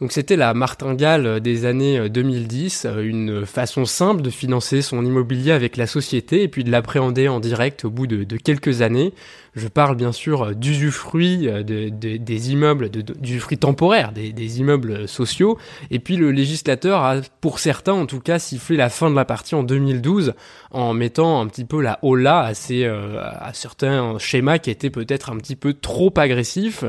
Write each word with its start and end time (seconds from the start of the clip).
Donc 0.00 0.12
c'était 0.12 0.36
la 0.36 0.54
martingale 0.54 1.40
des 1.40 1.66
années 1.66 2.08
2010, 2.08 2.86
une 3.02 3.44
façon 3.44 3.84
simple 3.84 4.22
de 4.22 4.30
financer 4.30 4.80
son 4.80 5.04
immobilier 5.04 5.52
avec 5.52 5.76
la 5.76 5.86
société 5.86 6.42
et 6.42 6.48
puis 6.48 6.64
de 6.64 6.70
l'appréhender 6.70 7.28
en 7.28 7.38
direct 7.38 7.84
au 7.84 7.90
bout 7.90 8.06
de, 8.06 8.36
quelques 8.38 8.80
années. 8.80 9.12
Je 9.54 9.68
parle 9.68 9.96
bien 9.96 10.12
sûr 10.12 10.56
d'usufruit 10.56 11.50
des 11.66 12.52
immeubles, 12.52 12.88
d'usufruit 12.88 13.58
temporaire 13.58 14.12
des, 14.12 14.32
des, 14.32 14.60
immeubles 14.60 15.06
sociaux. 15.06 15.58
Et 15.90 15.98
puis 15.98 16.16
le 16.16 16.30
législateur 16.30 17.04
a, 17.04 17.16
pour 17.42 17.58
certains 17.58 17.92
en 17.92 18.06
tout 18.06 18.20
cas, 18.20 18.38
sifflé 18.38 18.78
la 18.78 18.88
fin 18.88 19.10
de 19.10 19.16
la 19.16 19.26
partie 19.26 19.54
en 19.54 19.64
2012 19.64 20.32
en 20.70 20.94
mettant 20.94 21.42
un 21.42 21.46
petit 21.46 21.66
peu 21.66 21.82
la 21.82 21.98
hola 22.00 22.40
à, 22.40 22.54
ces, 22.54 22.86
à 22.86 23.50
certains 23.52 24.16
schémas 24.18 24.56
qui 24.56 24.70
étaient 24.70 24.88
peut-être 24.88 25.30
un 25.30 25.36
petit 25.36 25.56
peu 25.56 25.74
trop 25.74 26.10
agressifs. 26.16 26.84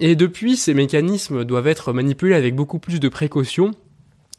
Et 0.00 0.16
depuis, 0.16 0.56
ces 0.56 0.74
mécanismes 0.74 1.44
doivent 1.44 1.66
être 1.66 1.92
manipulés 1.92 2.34
avec 2.34 2.54
beaucoup 2.54 2.78
plus 2.78 3.00
de 3.00 3.08
précaution. 3.08 3.72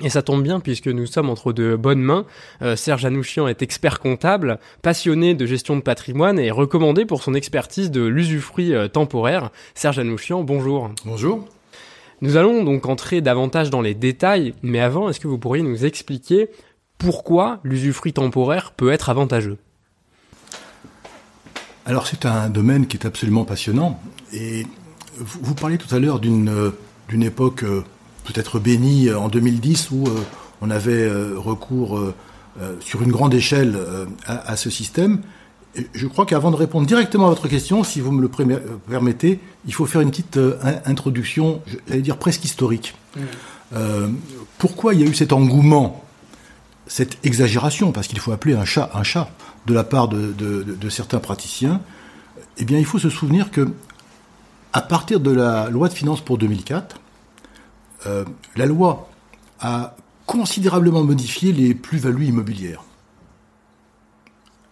Et 0.02 0.10
ça 0.10 0.24
tombe 0.24 0.42
bien 0.42 0.60
puisque 0.60 0.88
nous 0.88 1.06
sommes 1.06 1.30
entre 1.30 1.54
de 1.54 1.76
bonnes 1.76 2.02
mains. 2.02 2.26
Euh, 2.62 2.76
Serge 2.76 3.06
Anouchian 3.06 3.48
est 3.48 3.62
expert 3.62 4.00
comptable, 4.00 4.60
passionné 4.82 5.36
de 5.36 5.46
gestion 5.46 5.76
de 5.76 5.82
patrimoine 5.82 6.40
et 6.40 6.50
recommandé 6.50 7.06
pour 7.06 7.22
son 7.22 7.36
expertise 7.36 7.92
de 7.92 8.04
l'usufruit 8.04 8.74
euh, 8.74 8.88
temporaire. 8.88 9.52
Serge 9.76 10.00
Anouchian, 10.00 10.44
bonjour. 10.44 10.90
Bonjour. 11.06 11.46
Nous 12.22 12.38
allons 12.38 12.64
donc 12.64 12.88
entrer 12.88 13.22
davantage 13.22 13.70
dans 13.70 13.82
les 13.82 13.94
détails, 13.94 14.56
mais 14.64 14.80
avant, 14.80 15.10
est-ce 15.10 15.20
que 15.20 15.28
vous 15.28 15.38
pourriez 15.38 15.62
nous 15.62 15.86
expliquer 15.86 16.50
pourquoi 16.98 17.60
l'usufruit 17.64 18.14
temporaire 18.14 18.72
peut 18.72 18.92
être 18.92 19.10
avantageux? 19.10 19.58
Alors 21.86 22.08
c'est 22.08 22.26
un 22.26 22.50
domaine 22.50 22.88
qui 22.88 22.96
est 22.96 23.06
absolument 23.06 23.44
passionnant 23.44 24.00
et 24.32 24.66
vous, 25.18 25.56
parliez 25.56 25.78
tout 25.78 25.94
à 25.94 26.00
l'heure 26.00 26.20
d'une 26.20 26.50
euh, 26.50 26.72
d'une 27.10 27.24
époque 27.24 27.64
euh, 27.64 27.84
peut-être 28.26 28.60
bénie 28.60 29.10
euh, 29.10 29.20
en 29.20 29.30
2010 29.30 29.92
où 29.92 30.06
on 30.62 30.70
avait 30.70 31.12
recours 31.36 32.00
sur 32.80 33.02
une 33.02 33.12
grande 33.12 33.34
échelle 33.34 33.78
à, 34.26 34.56
ce 34.56 34.70
système. 34.70 35.20
je 35.94 36.08
crois 36.08 36.26
qu'avant 36.26 36.52
de 36.52 36.56
répondre 36.56 36.88
directement 36.88 37.26
à 37.26 37.30
votre 37.30 37.50
question, 37.50 37.84
si 37.84 38.00
vous 38.00 38.14
me 38.14 38.22
le 38.22 38.30
permettez, 38.88 39.42
il 39.66 39.74
faut 39.74 39.86
faire 39.86 40.00
une 40.00 40.10
petite 40.10 40.40
introduction, 40.86 41.62
j'allais 41.86 42.02
dire 42.02 42.16
presque 42.16 42.46
historique. 42.46 42.96
Mmh. 43.18 43.78
pourquoi 44.58 44.94
il 44.94 45.02
y 45.02 45.04
a 45.04 45.06
eu 45.06 45.14
cet 45.14 45.34
engouement, 45.34 46.06
cette 46.88 47.18
exagération, 47.26 47.92
parce 47.92 48.08
qu'il 48.08 48.20
faut 48.20 48.32
appeler 48.32 48.54
un 48.54 48.64
chat 48.64 48.90
un 48.94 49.04
chat, 49.04 49.30
de 49.66 49.74
la 49.74 49.84
part 49.84 50.08
de, 50.08 50.32
de 50.32 50.90
certains 50.90 51.20
praticiens? 51.20 51.82
Eh 52.58 52.64
bien, 52.64 52.80
il 52.80 52.86
faut 52.86 53.00
se 53.00 53.10
souvenir 53.10 53.52
que 53.52 53.68
à 54.74 54.82
partir 54.82 55.20
de 55.20 55.32
la 55.32 55.70
loi 55.70 55.88
de 55.88 55.94
finances 55.94 56.22
pour 56.22 56.40
2004, 56.40 57.00
euh, 58.08 58.26
la 58.56 58.66
loi 58.66 59.10
a 59.60 59.96
considérablement 60.26 61.04
modifié 61.04 61.54
les 61.54 61.76
plus-values 61.76 62.26
immobilières. 62.26 62.84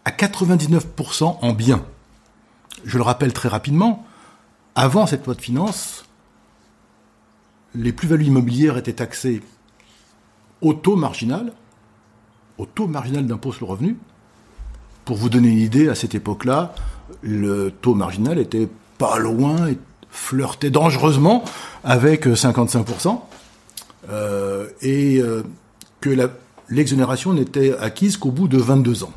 À 0.03 0.11
99% 0.11 1.37
en 1.41 1.53
biens. 1.53 1.85
Je 2.83 2.97
le 2.97 3.03
rappelle 3.03 3.31
très 3.31 3.47
rapidement, 3.47 4.05
avant 4.73 5.05
cette 5.05 5.27
loi 5.27 5.35
de 5.35 5.41
finances, 5.41 6.05
les 7.75 7.93
plus-values 7.93 8.25
immobilières 8.25 8.77
étaient 8.77 8.93
taxées 8.93 9.43
au 10.61 10.73
taux 10.73 10.95
marginal, 10.95 11.53
au 12.57 12.65
taux 12.65 12.87
marginal 12.87 13.27
d'impôt 13.27 13.51
sur 13.51 13.67
le 13.67 13.71
revenu. 13.71 13.97
Pour 15.05 15.17
vous 15.17 15.29
donner 15.29 15.49
une 15.49 15.59
idée, 15.59 15.89
à 15.89 15.95
cette 15.95 16.15
époque-là, 16.15 16.73
le 17.21 17.69
taux 17.69 17.93
marginal 17.93 18.39
était 18.39 18.67
pas 18.97 19.19
loin, 19.19 19.67
flirtait 20.11 20.69
dangereusement 20.69 21.43
avec 21.83 22.27
55%, 22.27 23.21
euh, 24.09 24.67
et 24.81 25.19
euh, 25.19 25.43
que 25.99 26.09
l'exonération 26.69 27.33
n'était 27.33 27.75
acquise 27.77 28.17
qu'au 28.17 28.31
bout 28.31 28.47
de 28.47 28.57
22 28.57 29.03
ans. 29.03 29.13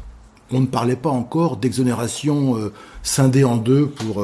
On 0.50 0.60
ne 0.60 0.66
parlait 0.66 0.96
pas 0.96 1.10
encore 1.10 1.56
d'exonération 1.56 2.56
euh, 2.56 2.72
scindée 3.02 3.44
en 3.44 3.56
deux 3.56 3.86
pour 3.86 4.22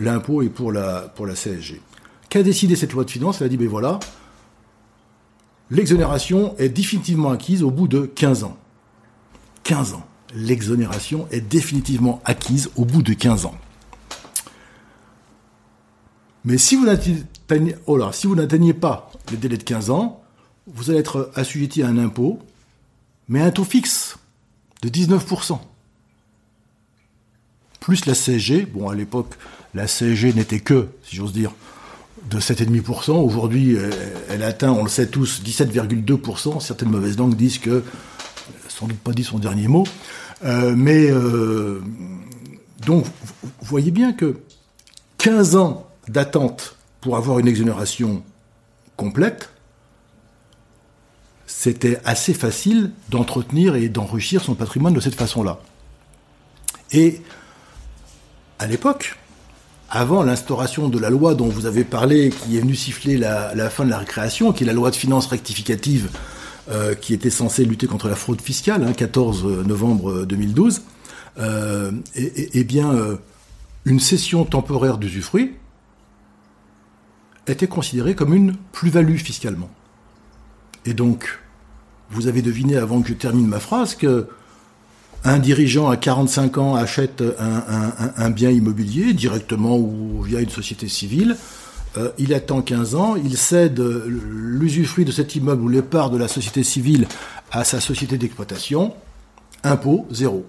l'impôt 0.00 0.42
et 0.42 0.48
pour 0.48 0.72
la, 0.72 1.02
pour 1.14 1.26
la 1.26 1.34
CSG. 1.34 1.80
Qu'a 2.28 2.42
décidé 2.42 2.76
cette 2.76 2.92
loi 2.92 3.04
de 3.04 3.10
finances? 3.10 3.40
Elle 3.40 3.46
a 3.46 3.50
dit, 3.50 3.56
ben 3.56 3.68
voilà, 3.68 3.98
l'exonération 5.70 6.54
est 6.58 6.70
définitivement 6.70 7.30
acquise 7.30 7.62
au 7.62 7.70
bout 7.70 7.86
de 7.86 8.06
15 8.06 8.44
ans. 8.44 8.56
15 9.64 9.94
ans. 9.94 10.06
L'exonération 10.34 11.28
est 11.30 11.40
définitivement 11.40 12.20
acquise 12.24 12.70
au 12.76 12.84
bout 12.84 13.02
de 13.02 13.12
15 13.12 13.46
ans. 13.46 13.54
Mais 16.46 16.58
si 16.58 16.76
vous 16.76 16.86
n'atteignez 16.86 17.74
oh 17.86 17.98
pas 18.80 19.12
le 19.30 19.36
délai 19.36 19.56
de 19.56 19.64
15 19.64 19.90
ans, 19.90 20.22
vous 20.68 20.90
allez 20.90 21.00
être 21.00 21.30
assujetti 21.34 21.82
à 21.82 21.88
un 21.88 21.98
impôt, 21.98 22.38
mais 23.28 23.40
à 23.40 23.46
un 23.46 23.50
taux 23.50 23.64
fixe 23.64 24.16
de 24.82 24.88
19%. 24.88 25.58
Plus 27.80 28.06
la 28.06 28.14
CSG, 28.14 28.66
bon 28.66 28.88
à 28.88 28.94
l'époque 28.94 29.34
la 29.74 29.88
CSG 29.88 30.32
n'était 30.34 30.60
que, 30.60 30.88
si 31.02 31.16
j'ose 31.16 31.32
dire, 31.32 31.52
de 32.30 32.38
7,5%. 32.38 33.10
Aujourd'hui, 33.10 33.76
elle 34.30 34.42
atteint, 34.42 34.70
on 34.70 34.84
le 34.84 34.88
sait 34.88 35.08
tous, 35.08 35.42
17,2%. 35.44 36.60
Certaines 36.60 36.90
mauvaises 36.90 37.18
langues 37.18 37.34
disent 37.34 37.58
que, 37.58 37.82
sans 38.68 38.86
doute 38.86 38.98
pas 38.98 39.12
dit 39.12 39.24
son 39.24 39.38
dernier 39.38 39.66
mot. 39.66 39.84
Euh, 40.44 40.74
mais 40.76 41.10
euh, 41.10 41.82
donc, 42.86 43.04
vous 43.42 43.50
voyez 43.62 43.90
bien 43.90 44.12
que 44.12 44.36
15 45.18 45.56
ans 45.56 45.86
d'attente 46.08 46.76
pour 47.00 47.16
avoir 47.16 47.38
une 47.38 47.48
exonération 47.48 48.22
complète, 48.96 49.50
c'était 51.46 51.98
assez 52.04 52.34
facile 52.34 52.90
d'entretenir 53.08 53.76
et 53.76 53.88
d'enrichir 53.88 54.42
son 54.42 54.54
patrimoine 54.54 54.94
de 54.94 55.00
cette 55.00 55.14
façon-là. 55.14 55.60
Et 56.92 57.20
à 58.58 58.66
l'époque, 58.66 59.16
avant 59.88 60.22
l'instauration 60.22 60.88
de 60.88 60.98
la 60.98 61.10
loi 61.10 61.34
dont 61.34 61.48
vous 61.48 61.66
avez 61.66 61.84
parlé, 61.84 62.30
qui 62.30 62.56
est 62.56 62.60
venue 62.60 62.74
siffler 62.74 63.16
la, 63.16 63.70
fin 63.70 63.84
de 63.84 63.90
la 63.90 63.98
récréation, 63.98 64.52
qui 64.52 64.64
est 64.64 64.66
la 64.66 64.72
loi 64.72 64.90
de 64.90 64.96
finances 64.96 65.26
rectificative, 65.26 66.10
euh, 66.70 66.94
qui 66.94 67.14
était 67.14 67.30
censée 67.30 67.64
lutter 67.64 67.86
contre 67.86 68.08
la 68.08 68.16
fraude 68.16 68.40
fiscale, 68.40 68.92
14 68.92 69.44
hein, 69.44 69.62
novembre 69.66 70.24
2012, 70.24 70.82
euh, 71.38 71.92
et, 72.14 72.64
bien, 72.64 72.92
euh, 72.92 73.16
une 73.84 74.00
cession 74.00 74.44
temporaire 74.44 74.98
d'usufruit, 74.98 75.52
était 77.46 77.66
considéré 77.66 78.14
comme 78.14 78.34
une 78.34 78.56
plus-value 78.72 79.16
fiscalement. 79.16 79.70
Et 80.84 80.94
donc, 80.94 81.40
vous 82.10 82.28
avez 82.28 82.42
deviné 82.42 82.76
avant 82.76 83.02
que 83.02 83.08
je 83.08 83.14
termine 83.14 83.46
ma 83.46 83.60
phrase 83.60 83.94
que 83.94 84.28
un 85.24 85.38
dirigeant 85.38 85.88
à 85.88 85.96
45 85.96 86.58
ans 86.58 86.76
achète 86.76 87.22
un, 87.38 88.30
bien 88.30 88.50
immobilier 88.50 89.12
directement 89.12 89.76
ou 89.76 90.22
via 90.22 90.40
une 90.40 90.50
société 90.50 90.88
civile. 90.88 91.36
Euh, 91.96 92.10
il 92.18 92.32
attend 92.32 92.62
15 92.62 92.94
ans, 92.94 93.16
il 93.16 93.36
cède 93.36 93.80
l'usufruit 94.06 95.04
de 95.04 95.10
cet 95.10 95.34
immeuble 95.34 95.62
ou 95.62 95.68
les 95.68 95.82
parts 95.82 96.10
de 96.10 96.18
la 96.18 96.28
société 96.28 96.62
civile 96.62 97.08
à 97.50 97.64
sa 97.64 97.80
société 97.80 98.18
d'exploitation. 98.18 98.94
Impôt 99.64 100.06
zéro. 100.12 100.46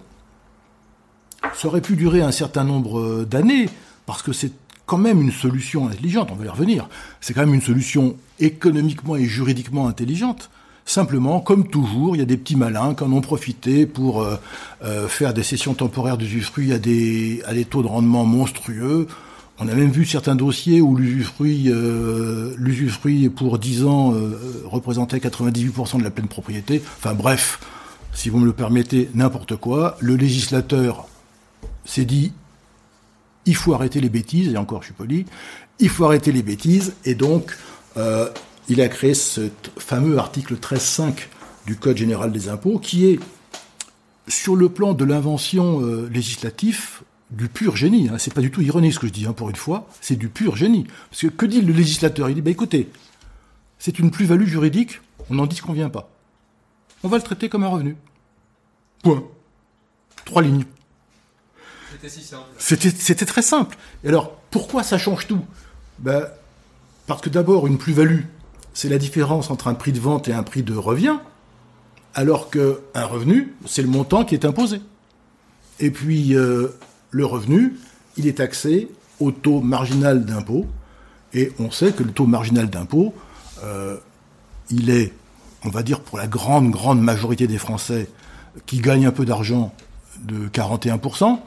Ça 1.55 1.69
aurait 1.69 1.81
pu 1.81 1.95
durer 1.95 2.21
un 2.21 2.31
certain 2.31 2.63
nombre 2.63 3.23
d'années 3.23 3.69
parce 4.05 4.21
que 4.21 4.31
c'est 4.31 4.51
quand 4.87 4.97
même 4.97 5.21
une 5.21 5.33
solution 5.33 5.87
intelligente, 5.87 6.29
on 6.31 6.35
va 6.35 6.45
y 6.45 6.49
revenir. 6.49 6.89
C'est 7.21 7.33
quand 7.33 7.41
même 7.41 7.53
une 7.53 7.61
solution 7.61 8.15
économiquement 8.39 9.17
et 9.17 9.25
juridiquement 9.25 9.87
intelligente. 9.87 10.49
Simplement, 10.85 11.41
comme 11.41 11.67
toujours, 11.67 12.15
il 12.15 12.19
y 12.19 12.21
a 12.21 12.25
des 12.25 12.37
petits 12.37 12.55
malins 12.55 12.95
qui 12.95 13.03
en 13.03 13.11
ont 13.11 13.19
profité 13.19 13.85
pour 13.85 14.21
euh, 14.21 14.37
euh, 14.85 15.09
faire 15.09 15.33
des 15.33 15.43
sessions 15.43 15.73
temporaires 15.73 16.17
d'usufruit 16.17 16.71
à 16.71 16.79
des, 16.79 17.43
à 17.45 17.53
des 17.53 17.65
taux 17.65 17.83
de 17.83 17.87
rendement 17.87 18.23
monstrueux. 18.23 19.07
On 19.59 19.67
a 19.67 19.73
même 19.73 19.91
vu 19.91 20.05
certains 20.05 20.35
dossiers 20.35 20.79
où 20.79 20.95
l'usufruit, 20.95 21.65
euh, 21.67 22.55
l'usufruit 22.57 23.27
pour 23.27 23.59
10 23.59 23.83
ans 23.83 24.13
représentait 24.63 25.17
98% 25.17 25.97
de 25.97 26.03
la 26.03 26.11
pleine 26.11 26.29
propriété. 26.29 26.81
Enfin 26.99 27.13
bref, 27.13 27.59
si 28.13 28.29
vous 28.29 28.39
me 28.39 28.45
le 28.45 28.53
permettez, 28.53 29.09
n'importe 29.15 29.57
quoi. 29.57 29.97
Le 29.99 30.15
législateur 30.15 31.07
s'est 31.83 32.05
dit 32.05 32.31
il 33.47 33.55
faut 33.55 33.73
arrêter 33.73 33.99
les 33.99 34.09
bêtises, 34.09 34.53
et 34.53 34.57
encore 34.57 34.81
je 34.81 34.87
suis 34.87 34.93
poli, 34.93 35.25
il 35.79 35.89
faut 35.89 36.05
arrêter 36.05 36.31
les 36.31 36.43
bêtises, 36.43 36.93
et 37.05 37.15
donc 37.15 37.57
euh, 37.95 38.29
il 38.69 38.81
a 38.81 38.89
créé 38.89 39.13
ce 39.13 39.49
fameux 39.77 40.17
article 40.17 40.55
13.5 40.55 41.13
du 41.65 41.75
Code 41.75 41.97
général 41.97 42.31
des 42.31 42.49
impôts, 42.49 42.77
qui 42.77 43.07
est, 43.07 43.19
sur 44.27 44.55
le 44.55 44.69
plan 44.69 44.93
de 44.93 45.05
l'invention 45.05 45.81
euh, 45.81 46.09
législative, 46.13 47.01
du 47.31 47.49
pur 47.49 47.75
génie. 47.75 48.09
Hein. 48.09 48.17
C'est 48.17 48.33
pas 48.33 48.41
du 48.41 48.51
tout 48.51 48.61
ironique 48.61 48.93
ce 48.93 48.99
que 48.99 49.07
je 49.07 49.13
dis, 49.13 49.25
hein, 49.25 49.33
pour 49.33 49.49
une 49.49 49.55
fois, 49.55 49.87
c'est 50.01 50.15
du 50.15 50.29
pur 50.29 50.55
génie. 50.55 50.85
Parce 51.09 51.21
que 51.23 51.27
que 51.27 51.45
dit 51.45 51.61
le 51.61 51.73
législateur? 51.73 52.29
Il 52.29 52.35
dit, 52.35 52.41
bah, 52.41 52.51
écoutez, 52.51 52.89
c'est 53.79 53.99
une 53.99 54.11
plus-value 54.11 54.45
juridique, 54.45 55.01
on 55.29 55.35
n'en 55.35 55.45
dit 55.45 55.59
qu'on 55.59 55.73
vient 55.73 55.89
pas. 55.89 56.09
On 57.03 57.09
va 57.09 57.17
le 57.17 57.23
traiter 57.23 57.49
comme 57.49 57.63
un 57.63 57.67
revenu. 57.67 57.95
Point. 59.03 59.23
Trois 60.25 60.41
lignes. 60.41 60.65
C'était 62.57 63.25
très 63.25 63.41
simple. 63.41 63.77
Et 64.03 64.09
alors, 64.09 64.35
pourquoi 64.51 64.83
ça 64.83 64.97
change 64.97 65.27
tout? 65.27 65.43
Ben, 65.99 66.27
Parce 67.05 67.21
que 67.21 67.29
d'abord, 67.29 67.67
une 67.67 67.77
plus-value, 67.77 68.21
c'est 68.73 68.89
la 68.89 68.97
différence 68.97 69.49
entre 69.49 69.67
un 69.67 69.73
prix 69.73 69.91
de 69.91 69.99
vente 69.99 70.27
et 70.27 70.33
un 70.33 70.43
prix 70.43 70.63
de 70.63 70.75
revient, 70.75 71.17
alors 72.13 72.49
qu'un 72.49 73.05
revenu, 73.05 73.55
c'est 73.65 73.81
le 73.81 73.87
montant 73.87 74.25
qui 74.25 74.35
est 74.35 74.45
imposé. 74.45 74.81
Et 75.79 75.91
puis, 75.91 76.35
euh, 76.35 76.69
le 77.11 77.25
revenu, 77.25 77.75
il 78.17 78.27
est 78.27 78.37
taxé 78.37 78.89
au 79.19 79.31
taux 79.31 79.61
marginal 79.61 80.25
d'impôt, 80.25 80.65
et 81.33 81.51
on 81.59 81.71
sait 81.71 81.91
que 81.91 82.03
le 82.03 82.11
taux 82.11 82.25
marginal 82.25 82.69
d'impôt, 82.69 83.13
euh, 83.63 83.97
il 84.69 84.89
est, 84.89 85.13
on 85.63 85.69
va 85.69 85.83
dire 85.83 86.01
pour 86.01 86.17
la 86.17 86.27
grande, 86.27 86.71
grande 86.71 87.01
majorité 87.01 87.47
des 87.47 87.57
Français 87.57 88.09
qui 88.65 88.79
gagnent 88.79 89.05
un 89.05 89.11
peu 89.11 89.25
d'argent, 89.25 89.73
de 90.23 90.47
41%, 90.47 91.39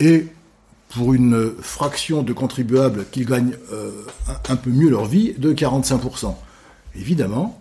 et 0.00 0.26
pour 0.88 1.14
une 1.14 1.52
fraction 1.60 2.22
de 2.22 2.32
contribuables 2.32 3.06
qui 3.12 3.24
gagnent 3.24 3.56
euh, 3.72 3.92
un, 4.48 4.56
peu 4.56 4.70
mieux 4.70 4.90
leur 4.90 5.04
vie, 5.04 5.34
de 5.38 5.52
45%. 5.52 6.34
Évidemment, 6.96 7.60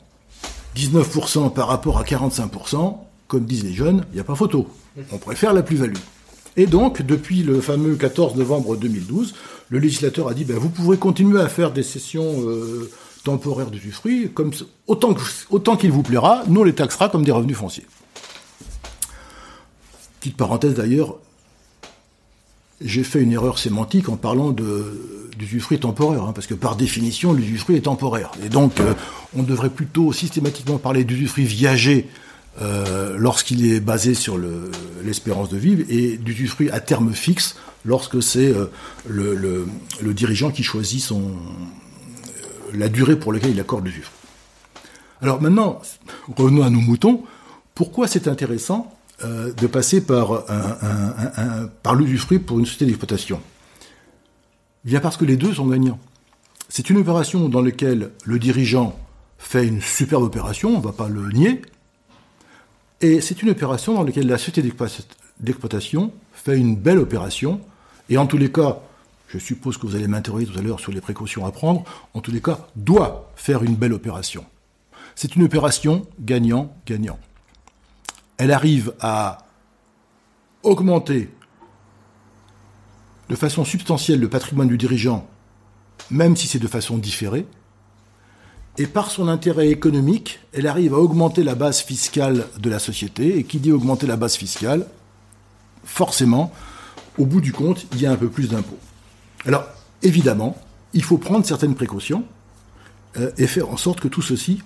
19% 0.75 1.53
par 1.53 1.67
rapport 1.67 1.99
à 1.99 2.03
45%, 2.03 2.97
comme 3.27 3.45
disent 3.45 3.63
les 3.63 3.73
jeunes, 3.73 4.05
il 4.11 4.15
n'y 4.15 4.21
a 4.21 4.23
pas 4.23 4.35
photo. 4.35 4.67
On 5.11 5.17
préfère 5.17 5.53
la 5.53 5.61
plus-value. 5.61 5.93
Et 6.57 6.65
donc, 6.65 7.03
depuis 7.03 7.43
le 7.43 7.61
fameux 7.61 7.95
14 7.95 8.35
novembre 8.35 8.75
2012, 8.75 9.35
le 9.69 9.79
législateur 9.79 10.27
a 10.27 10.33
dit 10.33 10.45
ben, 10.45 10.57
vous 10.57 10.69
pourrez 10.69 10.97
continuer 10.97 11.39
à 11.39 11.47
faire 11.47 11.71
des 11.71 11.83
sessions 11.83 12.41
euh, 12.47 12.89
temporaires 13.23 13.69
d'usufruit 13.69 14.31
comme 14.33 14.51
autant, 14.87 15.15
autant 15.51 15.77
qu'il 15.77 15.91
vous 15.91 16.01
plaira, 16.01 16.43
nous 16.47 16.61
on 16.61 16.63
les 16.63 16.73
taxera 16.73 17.09
comme 17.09 17.23
des 17.23 17.31
revenus 17.31 17.55
fonciers. 17.55 17.85
Petite 20.19 20.35
parenthèse 20.35 20.73
d'ailleurs, 20.73 21.17
j'ai 22.81 23.03
fait 23.03 23.21
une 23.21 23.31
erreur 23.31 23.59
sémantique 23.59 24.09
en 24.09 24.15
parlant 24.15 24.51
d'usufruit 24.51 25.79
temporaire, 25.79 26.23
hein, 26.23 26.33
parce 26.33 26.47
que 26.47 26.53
par 26.53 26.75
définition, 26.75 27.33
l'usufruit 27.33 27.75
est 27.75 27.81
temporaire. 27.81 28.31
Et 28.43 28.49
donc, 28.49 28.79
euh, 28.79 28.93
on 29.35 29.43
devrait 29.43 29.69
plutôt 29.69 30.13
systématiquement 30.13 30.77
parler 30.77 31.03
d'usufruit 31.03 31.45
viager 31.45 32.07
euh, 32.61 33.15
lorsqu'il 33.17 33.65
est 33.71 33.79
basé 33.79 34.13
sur 34.13 34.37
l'espérance 35.03 35.49
de 35.49 35.57
vivre, 35.57 35.83
et 35.89 36.17
d'usufruit 36.17 36.69
à 36.71 36.79
terme 36.79 37.13
fixe 37.13 37.55
lorsque 37.85 38.21
c'est 38.21 38.53
euh, 38.53 38.65
le, 39.07 39.67
dirigeant 40.13 40.51
qui 40.51 40.63
choisit 40.63 41.01
son, 41.01 41.21
la 42.73 42.89
durée 42.89 43.17
pour 43.17 43.33
laquelle 43.33 43.51
il 43.51 43.59
accorde 43.59 43.85
l'usufruit. 43.85 44.15
Alors 45.21 45.41
maintenant, 45.41 45.81
revenons 46.37 46.63
à 46.63 46.69
nos 46.69 46.79
moutons. 46.79 47.23
Pourquoi 47.75 48.07
c'est 48.07 48.27
intéressant 48.27 48.93
euh, 49.23 49.53
de 49.53 49.67
passer 49.67 50.05
par, 50.05 50.49
un, 50.49 51.67
pour 52.45 52.59
une 52.59 52.65
société 52.65 52.85
d'exploitation 52.85 53.41
Bien 54.85 55.01
parce 55.01 55.17
que 55.17 55.25
les 55.25 55.35
deux 55.35 55.53
sont 55.53 55.67
gagnants. 55.67 55.99
C'est 56.69 56.89
une 56.89 56.97
opération 56.97 57.49
dans 57.49 57.61
laquelle 57.61 58.11
le 58.23 58.39
dirigeant 58.39 58.97
fait 59.37 59.67
une 59.67 59.81
superbe 59.81 60.23
opération, 60.23 60.69
on 60.69 60.77
ne 60.77 60.83
va 60.83 60.91
pas 60.91 61.09
le 61.09 61.29
nier, 61.31 61.61
et 63.01 63.21
c'est 63.21 63.41
une 63.41 63.49
opération 63.49 63.93
dans 63.93 64.03
laquelle 64.03 64.27
la 64.27 64.37
société 64.37 64.61
d'exploitation 65.39 66.13
fait 66.33 66.57
une 66.57 66.75
belle 66.75 66.99
opération, 66.99 67.61
et 68.09 68.17
en 68.17 68.27
tous 68.27 68.37
les 68.37 68.51
cas, 68.51 68.79
je 69.27 69.37
suppose 69.37 69.77
que 69.77 69.85
vous 69.85 69.95
allez 69.95 70.07
m'interroger 70.07 70.45
tout 70.45 70.57
à 70.57 70.61
l'heure 70.61 70.79
sur 70.79 70.91
les 70.91 71.01
précautions 71.01 71.45
à 71.45 71.51
prendre, 71.51 71.83
en 72.13 72.21
tous 72.21 72.31
les 72.31 72.41
cas, 72.41 72.67
doit 72.75 73.31
faire 73.35 73.63
une 73.63 73.75
belle 73.75 73.93
opération. 73.93 74.45
C'est 75.15 75.35
une 75.35 75.43
opération 75.43 76.05
gagnant-gagnant 76.19 77.19
elle 78.39 78.51
arrive 78.51 78.93
à 79.01 79.45
augmenter 80.63 81.29
de 83.27 83.35
façon 83.35 83.63
substantielle 83.63 84.19
le 84.19 84.29
patrimoine 84.29 84.69
du 84.69 84.77
dirigeant, 84.77 85.27
même 86.09 86.35
si 86.35 86.47
c'est 86.47 86.57
de 86.57 86.67
façon 86.67 86.97
différée, 86.97 87.45
et 88.77 88.87
par 88.87 89.11
son 89.11 89.27
intérêt 89.27 89.67
économique, 89.67 90.39
elle 90.53 90.67
arrive 90.67 90.93
à 90.93 90.97
augmenter 90.97 91.43
la 91.43 91.53
base 91.53 91.81
fiscale 91.81 92.47
de 92.57 92.69
la 92.69 92.79
société, 92.79 93.37
et 93.37 93.43
qui 93.43 93.59
dit 93.59 93.73
augmenter 93.73 94.07
la 94.07 94.15
base 94.15 94.35
fiscale, 94.35 94.87
forcément, 95.83 96.51
au 97.17 97.25
bout 97.25 97.41
du 97.41 97.51
compte, 97.51 97.85
il 97.91 98.01
y 98.01 98.05
a 98.05 98.11
un 98.11 98.15
peu 98.15 98.29
plus 98.29 98.47
d'impôts. 98.47 98.79
Alors, 99.45 99.65
évidemment, 100.01 100.57
il 100.93 101.03
faut 101.03 101.17
prendre 101.17 101.45
certaines 101.45 101.75
précautions 101.75 102.23
euh, 103.17 103.31
et 103.37 103.47
faire 103.47 103.69
en 103.69 103.77
sorte 103.77 103.99
que 103.99 104.07
tout 104.07 104.21
ceci 104.21 104.63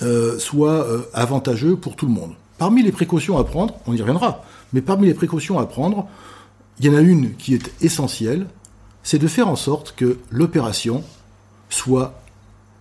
euh, 0.00 0.38
soit 0.38 0.86
euh, 0.86 1.02
avantageux 1.12 1.76
pour 1.76 1.96
tout 1.96 2.06
le 2.06 2.12
monde. 2.12 2.34
Parmi 2.62 2.84
les 2.84 2.92
précautions 2.92 3.38
à 3.38 3.42
prendre, 3.42 3.74
on 3.88 3.92
y 3.92 4.00
reviendra, 4.00 4.44
mais 4.72 4.82
parmi 4.82 5.08
les 5.08 5.14
précautions 5.14 5.58
à 5.58 5.66
prendre, 5.66 6.06
il 6.78 6.86
y 6.86 6.88
en 6.88 6.94
a 6.96 7.00
une 7.00 7.34
qui 7.34 7.54
est 7.54 7.72
essentielle, 7.82 8.46
c'est 9.02 9.18
de 9.18 9.26
faire 9.26 9.48
en 9.48 9.56
sorte 9.56 9.96
que 9.96 10.20
l'opération 10.30 11.02
soit 11.70 12.22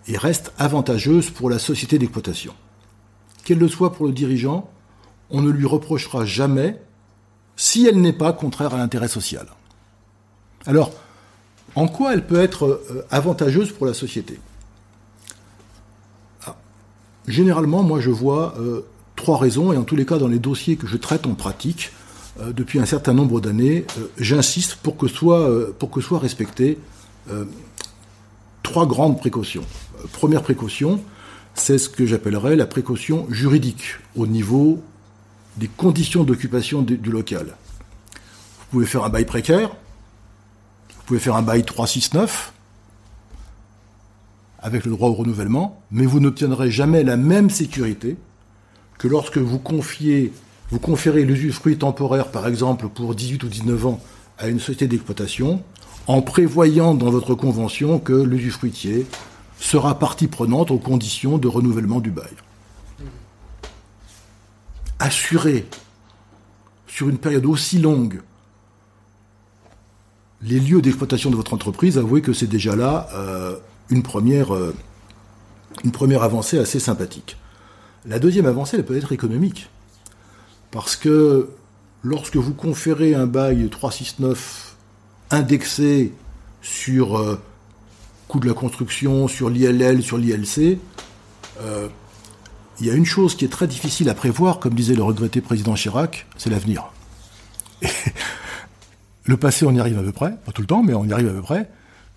et 0.07 0.17
reste 0.17 0.53
avantageuse 0.59 1.31
pour 1.31 1.49
la 1.49 1.57
société 1.57 1.97
d'exploitation. 1.97 2.53
Qu'elle 3.43 3.57
le 3.57 3.67
soit 3.67 3.91
pour 3.93 4.05
le 4.05 4.11
dirigeant, 4.11 4.69
on 5.31 5.41
ne 5.41 5.49
lui 5.49 5.65
reprochera 5.65 6.25
jamais 6.25 6.79
si 7.55 7.87
elle 7.87 8.01
n'est 8.01 8.13
pas 8.13 8.33
contraire 8.33 8.75
à 8.75 8.77
l'intérêt 8.77 9.07
social. 9.07 9.47
Alors, 10.67 10.91
en 11.73 11.87
quoi 11.87 12.13
elle 12.13 12.27
peut 12.27 12.39
être 12.39 12.65
euh, 12.65 13.07
avantageuse 13.09 13.71
pour 13.71 13.87
la 13.87 13.95
société? 13.95 14.39
Ah, 16.45 16.55
Généralement, 17.27 17.81
moi 17.81 17.99
je 17.99 18.11
vois 18.11 18.53
euh, 18.59 18.85
trois 19.21 19.37
raisons, 19.37 19.71
et 19.71 19.77
en 19.77 19.83
tous 19.83 19.95
les 19.95 20.05
cas 20.05 20.17
dans 20.17 20.27
les 20.27 20.39
dossiers 20.39 20.75
que 20.75 20.87
je 20.87 20.97
traite 20.97 21.27
en 21.27 21.35
pratique, 21.35 21.91
euh, 22.39 22.51
depuis 22.51 22.79
un 22.79 22.85
certain 22.85 23.13
nombre 23.13 23.39
d'années, 23.39 23.85
euh, 23.97 24.07
j'insiste 24.17 24.75
pour 24.75 24.97
que 24.97 25.07
soient 25.07 25.47
euh, 25.47 25.75
que 25.91 26.01
soit 26.01 26.19
respectées 26.19 26.77
trois 28.63 28.87
grandes 28.87 29.19
précautions. 29.19 29.63
première 30.11 30.41
précaution, 30.41 31.01
c'est 31.53 31.77
ce 31.77 31.87
que 31.87 32.05
j'appellerais 32.05 32.55
la 32.55 32.65
précaution 32.65 33.27
juridique 33.29 33.99
au 34.15 34.25
niveau 34.27 34.81
des 35.57 35.67
conditions 35.67 36.23
d'occupation 36.23 36.81
du 36.81 37.11
local. 37.11 37.45
Vous 37.45 38.65
pouvez 38.71 38.85
faire 38.85 39.03
un 39.03 39.09
bail 39.09 39.25
précaire, 39.25 39.69
vous 39.69 41.03
pouvez 41.05 41.19
faire 41.19 41.35
un 41.35 41.41
bail 41.41 41.63
369 41.63 42.53
avec 44.59 44.85
le 44.85 44.91
droit 44.91 45.09
au 45.09 45.13
renouvellement, 45.13 45.81
mais 45.91 46.05
vous 46.05 46.19
n'obtiendrez 46.19 46.71
jamais 46.71 47.03
la 47.03 47.17
même 47.17 47.49
sécurité 47.49 48.17
que 49.01 49.07
lorsque 49.07 49.39
vous 49.39 49.57
confiez, 49.57 50.31
vous 50.69 50.77
conférez 50.77 51.23
l'usufruit 51.23 51.75
temporaire, 51.75 52.29
par 52.29 52.47
exemple, 52.47 52.87
pour 52.87 53.15
18 53.15 53.43
ou 53.43 53.47
19 53.47 53.85
ans 53.87 53.99
à 54.37 54.47
une 54.47 54.59
société 54.59 54.87
d'exploitation, 54.87 55.63
en 56.05 56.21
prévoyant 56.21 56.93
dans 56.93 57.09
votre 57.09 57.33
convention 57.33 57.97
que 57.97 58.13
l'usufruitier 58.13 59.07
sera 59.59 59.97
partie 59.97 60.27
prenante 60.27 60.69
aux 60.69 60.77
conditions 60.77 61.39
de 61.39 61.47
renouvellement 61.47 61.99
du 61.99 62.11
bail. 62.11 62.29
Assurer 64.99 65.65
sur 66.85 67.09
une 67.09 67.17
période 67.17 67.47
aussi 67.47 67.79
longue 67.79 68.21
les 70.43 70.59
lieux 70.59 70.83
d'exploitation 70.83 71.31
de 71.31 71.35
votre 71.35 71.55
entreprise, 71.55 71.97
avouez 71.97 72.21
que 72.21 72.33
c'est 72.33 72.45
déjà 72.45 72.75
là 72.75 73.07
euh, 73.15 73.55
une, 73.89 74.03
première, 74.03 74.53
euh, 74.53 74.75
une 75.83 75.91
première 75.91 76.21
avancée 76.21 76.59
assez 76.59 76.79
sympathique. 76.79 77.37
La 78.05 78.19
deuxième 78.19 78.45
avancée, 78.45 78.77
elle 78.77 78.85
peut 78.85 78.97
être 78.97 79.11
économique. 79.11 79.69
Parce 80.71 80.95
que 80.95 81.49
lorsque 82.03 82.37
vous 82.37 82.53
conférez 82.53 83.13
un 83.13 83.27
bail 83.27 83.69
369 83.69 84.75
indexé 85.29 86.13
sur 86.61 87.17
euh, 87.17 87.39
coût 88.27 88.39
de 88.39 88.47
la 88.47 88.53
construction, 88.53 89.27
sur 89.27 89.49
l'ILL, 89.49 90.01
sur 90.01 90.17
l'ILC, 90.17 90.79
euh, 91.61 91.87
il 92.79 92.87
y 92.87 92.89
a 92.89 92.93
une 92.93 93.05
chose 93.05 93.35
qui 93.35 93.45
est 93.45 93.49
très 93.49 93.67
difficile 93.67 94.09
à 94.09 94.13
prévoir, 94.15 94.59
comme 94.59 94.73
disait 94.73 94.95
le 94.95 95.03
regretté 95.03 95.41
président 95.41 95.75
Chirac, 95.75 96.25
c'est 96.37 96.49
l'avenir. 96.49 96.91
Le 99.25 99.37
passé, 99.37 99.65
on 99.67 99.71
y 99.71 99.79
arrive 99.79 99.99
à 99.99 100.01
peu 100.01 100.11
près, 100.11 100.35
pas 100.45 100.51
tout 100.51 100.61
le 100.61 100.67
temps, 100.67 100.81
mais 100.81 100.95
on 100.95 101.05
y 101.05 101.13
arrive 101.13 101.29
à 101.29 101.33
peu 101.33 101.41
près. 101.41 101.69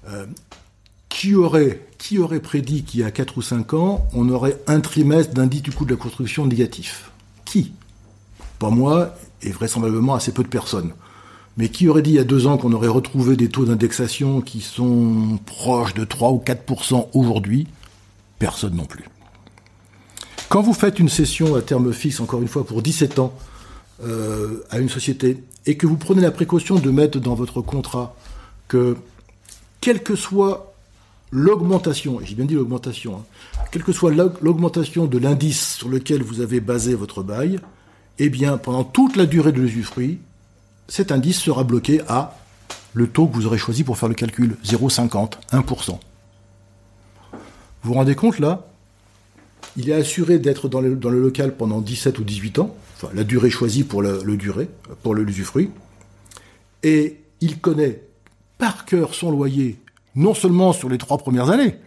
Euh, 0.09 0.25
qui 1.15 1.37
aurait, 1.37 1.81
qui 1.97 2.19
aurait 2.19 2.41
prédit 2.41 2.83
qu'il 2.83 3.01
y 3.01 3.05
a 3.05 3.13
4 3.13 3.39
ou 3.39 3.43
5 3.43 3.75
ans, 3.75 4.09
on 4.15 4.29
aurait 4.31 4.61
un 4.67 4.81
trimestre 4.81 5.33
d'indice 5.33 5.63
du 5.63 5.71
coût 5.71 5.85
de 5.85 5.93
la 5.93 5.97
construction 5.97 6.45
négatif? 6.45 7.13
Qui? 7.45 7.73
Pas 8.59 8.69
moi, 8.69 9.15
et 9.41 9.51
vraisemblablement 9.51 10.17
assez 10.17 10.33
peu 10.33 10.43
de 10.43 10.49
personnes. 10.49 10.93
Mais 11.57 11.69
qui 11.69 11.89
aurait 11.89 12.03
dit 12.03 12.11
il 12.11 12.17
y 12.17 12.19
a 12.19 12.25
deux 12.25 12.49
ans 12.49 12.59
qu'on 12.59 12.73
aurait 12.73 12.89
retrouvé 12.89 13.37
des 13.37 13.49
taux 13.49 13.65
d'indexation 13.65 14.41
qui 14.41 14.61
sont 14.61 15.39
proches 15.47 15.95
de 15.95 16.05
3 16.05 16.33
ou 16.33 16.43
4% 16.45 17.07
aujourd'hui? 17.15 17.69
Personne 18.41 18.75
non 18.75 18.85
plus. 18.85 19.05
Quand 20.49 20.63
vous 20.63 20.75
faites 20.75 20.99
une 20.99 21.09
session 21.09 21.55
à 21.55 21.63
terme 21.63 21.93
fixe, 21.93 22.19
encore 22.19 22.43
une 22.43 22.49
fois, 22.49 22.67
pour 22.67 22.83
17 22.83 23.21
ans, 23.21 23.33
euh, 24.03 24.65
à 24.69 24.81
une 24.81 24.89
société, 24.89 25.45
et 25.65 25.77
que 25.77 25.87
vous 25.87 25.97
prenez 25.97 26.23
la 26.23 26.33
précaution 26.33 26.75
de 26.75 26.91
mettre 26.91 27.21
dans 27.21 27.37
votre 27.37 27.61
contrat 27.61 28.17
que, 28.67 28.97
quel 29.81 30.03
que 30.03 30.17
soit 30.17 30.74
l'augmentation, 31.35 32.21
j'ai 32.23 32.37
bien 32.37 32.45
dit 32.45 32.55
l'augmentation, 32.55 33.17
hein, 33.17 33.65
quelle 33.73 33.83
que 33.83 33.93
soit 33.93 34.13
l'augmentation 34.41 35.07
de 35.07 35.19
l'indice 35.19 35.75
sur 35.75 35.89
lequel 35.89 36.23
vous 36.23 36.41
avez 36.41 36.61
basé 36.61 36.95
votre 36.95 37.25
bail, 37.25 37.59
eh 38.21 38.31
bien, 38.31 38.57
pendant 38.57 38.85
toute 38.85 39.17
la 39.17 39.27
durée 39.27 39.51
de 39.51 39.61
l'usufruit, 39.61 40.21
cet 40.87 41.11
indice 41.11 41.41
sera 41.41 41.65
bloqué 41.65 42.03
à 42.07 42.39
le 42.93 43.09
taux 43.09 43.27
que 43.27 43.35
vous 43.35 43.47
aurez 43.47 43.59
choisi 43.59 43.83
pour 43.83 43.99
faire 43.99 44.09
le 44.09 44.15
calcul, 44.15 44.57
0,50, 44.65 45.33
1%. 45.51 45.91
Vous 45.91 45.99
vous 47.83 47.95
rendez 47.95 48.15
compte 48.15 48.39
là? 48.39 48.69
Il 49.77 49.91
est 49.91 49.95
assuré 49.95 50.39
d'être 50.39 50.69
dans 50.69 50.81
le, 50.81 50.95
local 50.95 51.57
pendant 51.57 51.81
17 51.81 52.21
ou 52.21 52.25
18 52.25 52.61
ans, 52.61 52.77
enfin 52.97 53.09
la 53.13 53.25
durée 53.25 53.51
choisie 53.51 53.83
pour 53.83 54.03
le, 54.03 54.23
pour 55.03 55.17
l'usufruit, 55.17 55.71
et 56.85 57.19
il 57.41 57.59
connaît 57.59 58.03
par 58.57 58.85
cœur 58.85 59.17
son 59.17 59.33
loyer, 59.33 59.81
non 60.15 60.35
seulement 60.35 60.73
sur 60.73 60.89
les 60.89 60.99
trois 60.99 61.19
premières 61.19 61.51
années, 61.51 61.79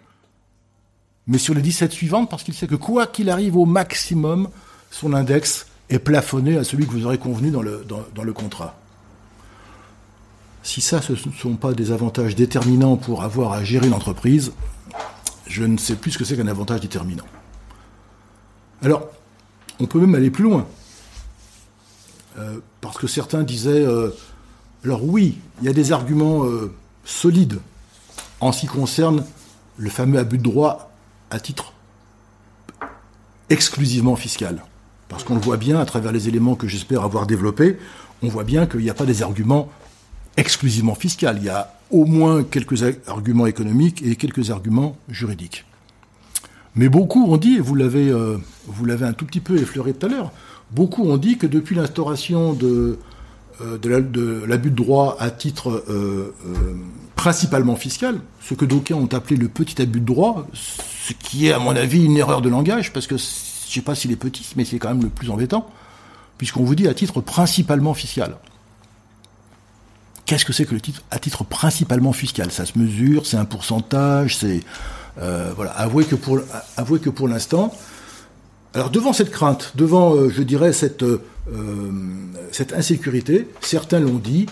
mais 1.27 1.37
sur 1.37 1.53
les 1.53 1.61
17 1.61 1.91
suivantes, 1.91 2.29
parce 2.29 2.43
qu'il 2.43 2.53
sait 2.53 2.67
que 2.67 2.75
quoi 2.75 3.05
qu'il 3.07 3.29
arrive 3.29 3.57
au 3.57 3.65
maximum, 3.65 4.49
son 4.91 5.13
index 5.13 5.67
est 5.89 5.99
plafonné 5.99 6.57
à 6.57 6.63
celui 6.63 6.85
que 6.85 6.91
vous 6.91 7.05
aurez 7.05 7.17
convenu 7.17 7.51
dans 7.51 7.61
le, 7.61 7.85
dans, 7.85 8.23
le 8.23 8.33
contrat. 8.33 8.77
Si 10.63 10.81
ça, 10.81 11.01
ce 11.01 11.13
ne 11.13 11.33
sont 11.33 11.55
pas 11.55 11.73
des 11.73 11.91
avantages 11.91 12.35
déterminants 12.35 12.97
pour 12.97 13.23
avoir 13.23 13.53
à 13.53 13.63
gérer 13.63 13.87
une 13.87 13.93
entreprise, 13.93 14.51
je 15.45 15.63
ne 15.63 15.77
sais 15.77 15.95
plus 15.95 16.11
ce 16.11 16.17
que 16.17 16.25
c'est 16.25 16.35
qu'un 16.35 16.47
avantage 16.47 16.81
déterminant. 16.81 17.25
Alors, 18.81 19.07
on 19.79 19.85
peut 19.85 19.99
même 19.99 20.15
aller 20.15 20.29
plus 20.29 20.43
loin. 20.43 20.67
Euh, 22.37 22.59
parce 22.81 22.97
que 22.97 23.07
certains 23.07 23.43
disaient, 23.43 23.85
euh, 23.85 24.11
alors 24.83 25.03
oui, 25.03 25.39
il 25.61 25.65
y 25.65 25.69
a 25.69 25.73
des 25.73 25.91
arguments 25.91 26.45
euh, 26.45 26.73
solides 27.03 27.59
en 28.39 28.51
ce 28.51 28.61
qui 28.61 28.67
concerne 28.67 29.25
le 29.77 29.89
fameux 29.89 30.19
abus 30.19 30.37
de 30.37 30.43
droit 30.43 30.91
à 31.29 31.39
titre 31.39 31.73
exclusivement 33.49 34.15
fiscal. 34.15 34.63
Parce 35.09 35.23
qu'on 35.23 35.35
le 35.35 35.41
voit 35.41 35.57
bien 35.57 35.79
à 35.79 35.85
travers 35.85 36.11
les 36.11 36.27
éléments 36.27 36.55
que 36.55 36.67
j'espère 36.67 37.03
avoir 37.03 37.27
développés, 37.27 37.77
on 38.21 38.27
voit 38.27 38.43
bien 38.43 38.65
qu'il 38.65 38.81
n'y 38.81 38.89
a 38.89 38.93
pas 38.93 39.05
des 39.05 39.23
arguments 39.23 39.69
exclusivement 40.35 40.95
fiscaux. 40.95 41.27
Il 41.35 41.43
y 41.43 41.49
a 41.49 41.73
au 41.91 42.05
moins 42.05 42.43
quelques 42.43 42.83
arguments 43.07 43.47
économiques 43.47 44.01
et 44.03 44.15
quelques 44.15 44.51
arguments 44.51 44.97
juridiques. 45.07 45.65
Mais 46.75 46.89
beaucoup 46.89 47.31
ont 47.31 47.37
dit, 47.37 47.55
et 47.55 47.59
vous 47.59 47.75
l'avez, 47.75 48.09
euh, 48.09 48.37
vous 48.67 48.85
l'avez 48.85 49.05
un 49.05 49.13
tout 49.13 49.25
petit 49.25 49.39
peu 49.39 49.57
effleuré 49.57 49.93
tout 49.93 50.05
à 50.05 50.09
l'heure, 50.09 50.31
beaucoup 50.71 51.03
ont 51.03 51.17
dit 51.17 51.37
que 51.37 51.47
depuis 51.47 51.75
l'instauration 51.75 52.53
de, 52.53 52.99
de 53.61 53.89
l'abus 54.47 54.69
de, 54.69 54.75
droit 54.75 55.17
à 55.19 55.29
titre 55.29 55.83
euh, 55.89 56.33
principalement 57.15 57.75
fiscal, 57.75 58.19
ce 58.41 58.53
que 58.53 58.65
d'aucuns 58.65 58.95
ont 58.95 59.09
appelé 59.13 59.35
le 59.35 59.47
petit 59.47 59.81
abus 59.81 59.99
de 59.99 60.05
droit, 60.05 60.47
ce 60.53 61.13
qui 61.13 61.47
est 61.47 61.51
à 61.51 61.59
mon 61.59 61.75
avis 61.75 62.05
une 62.05 62.17
erreur 62.17 62.41
de 62.41 62.49
langage, 62.49 62.93
parce 62.93 63.07
que 63.07 63.17
je 63.17 63.73
sais 63.73 63.81
pas 63.81 63.95
s'il 63.95 64.11
est 64.11 64.17
petit, 64.17 64.47
mais 64.55 64.65
c'est 64.65 64.79
quand 64.79 64.89
même 64.89 65.03
le 65.03 65.09
plus 65.09 65.29
embêtant, 65.29 65.69
puisqu'on 66.37 66.63
vous 66.63 66.75
dit 66.75 66.87
à 66.87 66.93
titre 66.93 67.21
principalement 67.21 67.93
fiscal. 67.93 68.37
Qu'est-ce 70.25 70.45
que 70.45 70.53
c'est 70.53 70.65
que 70.65 70.73
le 70.73 70.81
titre 70.81 71.03
à 71.09 71.19
titre 71.19 71.43
principalement 71.43 72.13
fiscal? 72.13 72.51
Ça 72.51 72.65
se 72.65 72.77
mesure, 72.77 73.25
c'est 73.25 73.37
un 73.37 73.45
pourcentage, 73.45 74.37
c'est 74.37 74.61
euh, 75.19 75.53
voilà. 75.55 75.71
Avouez 75.71 76.03
que 76.05 76.15
pour 76.15 76.39
pour 77.15 77.27
l'instant, 77.27 77.73
alors 78.73 78.89
devant 78.89 79.13
cette 79.13 79.31
crainte, 79.31 79.71
devant 79.75 80.15
euh, 80.15 80.29
je 80.29 80.43
dirais 80.43 80.73
cette 80.73 81.03
euh, 81.03 81.23
cette 82.51 82.73
insécurité, 82.73 83.47
certains 83.61 83.99
l'ont 83.99 84.19
dit, 84.19 84.47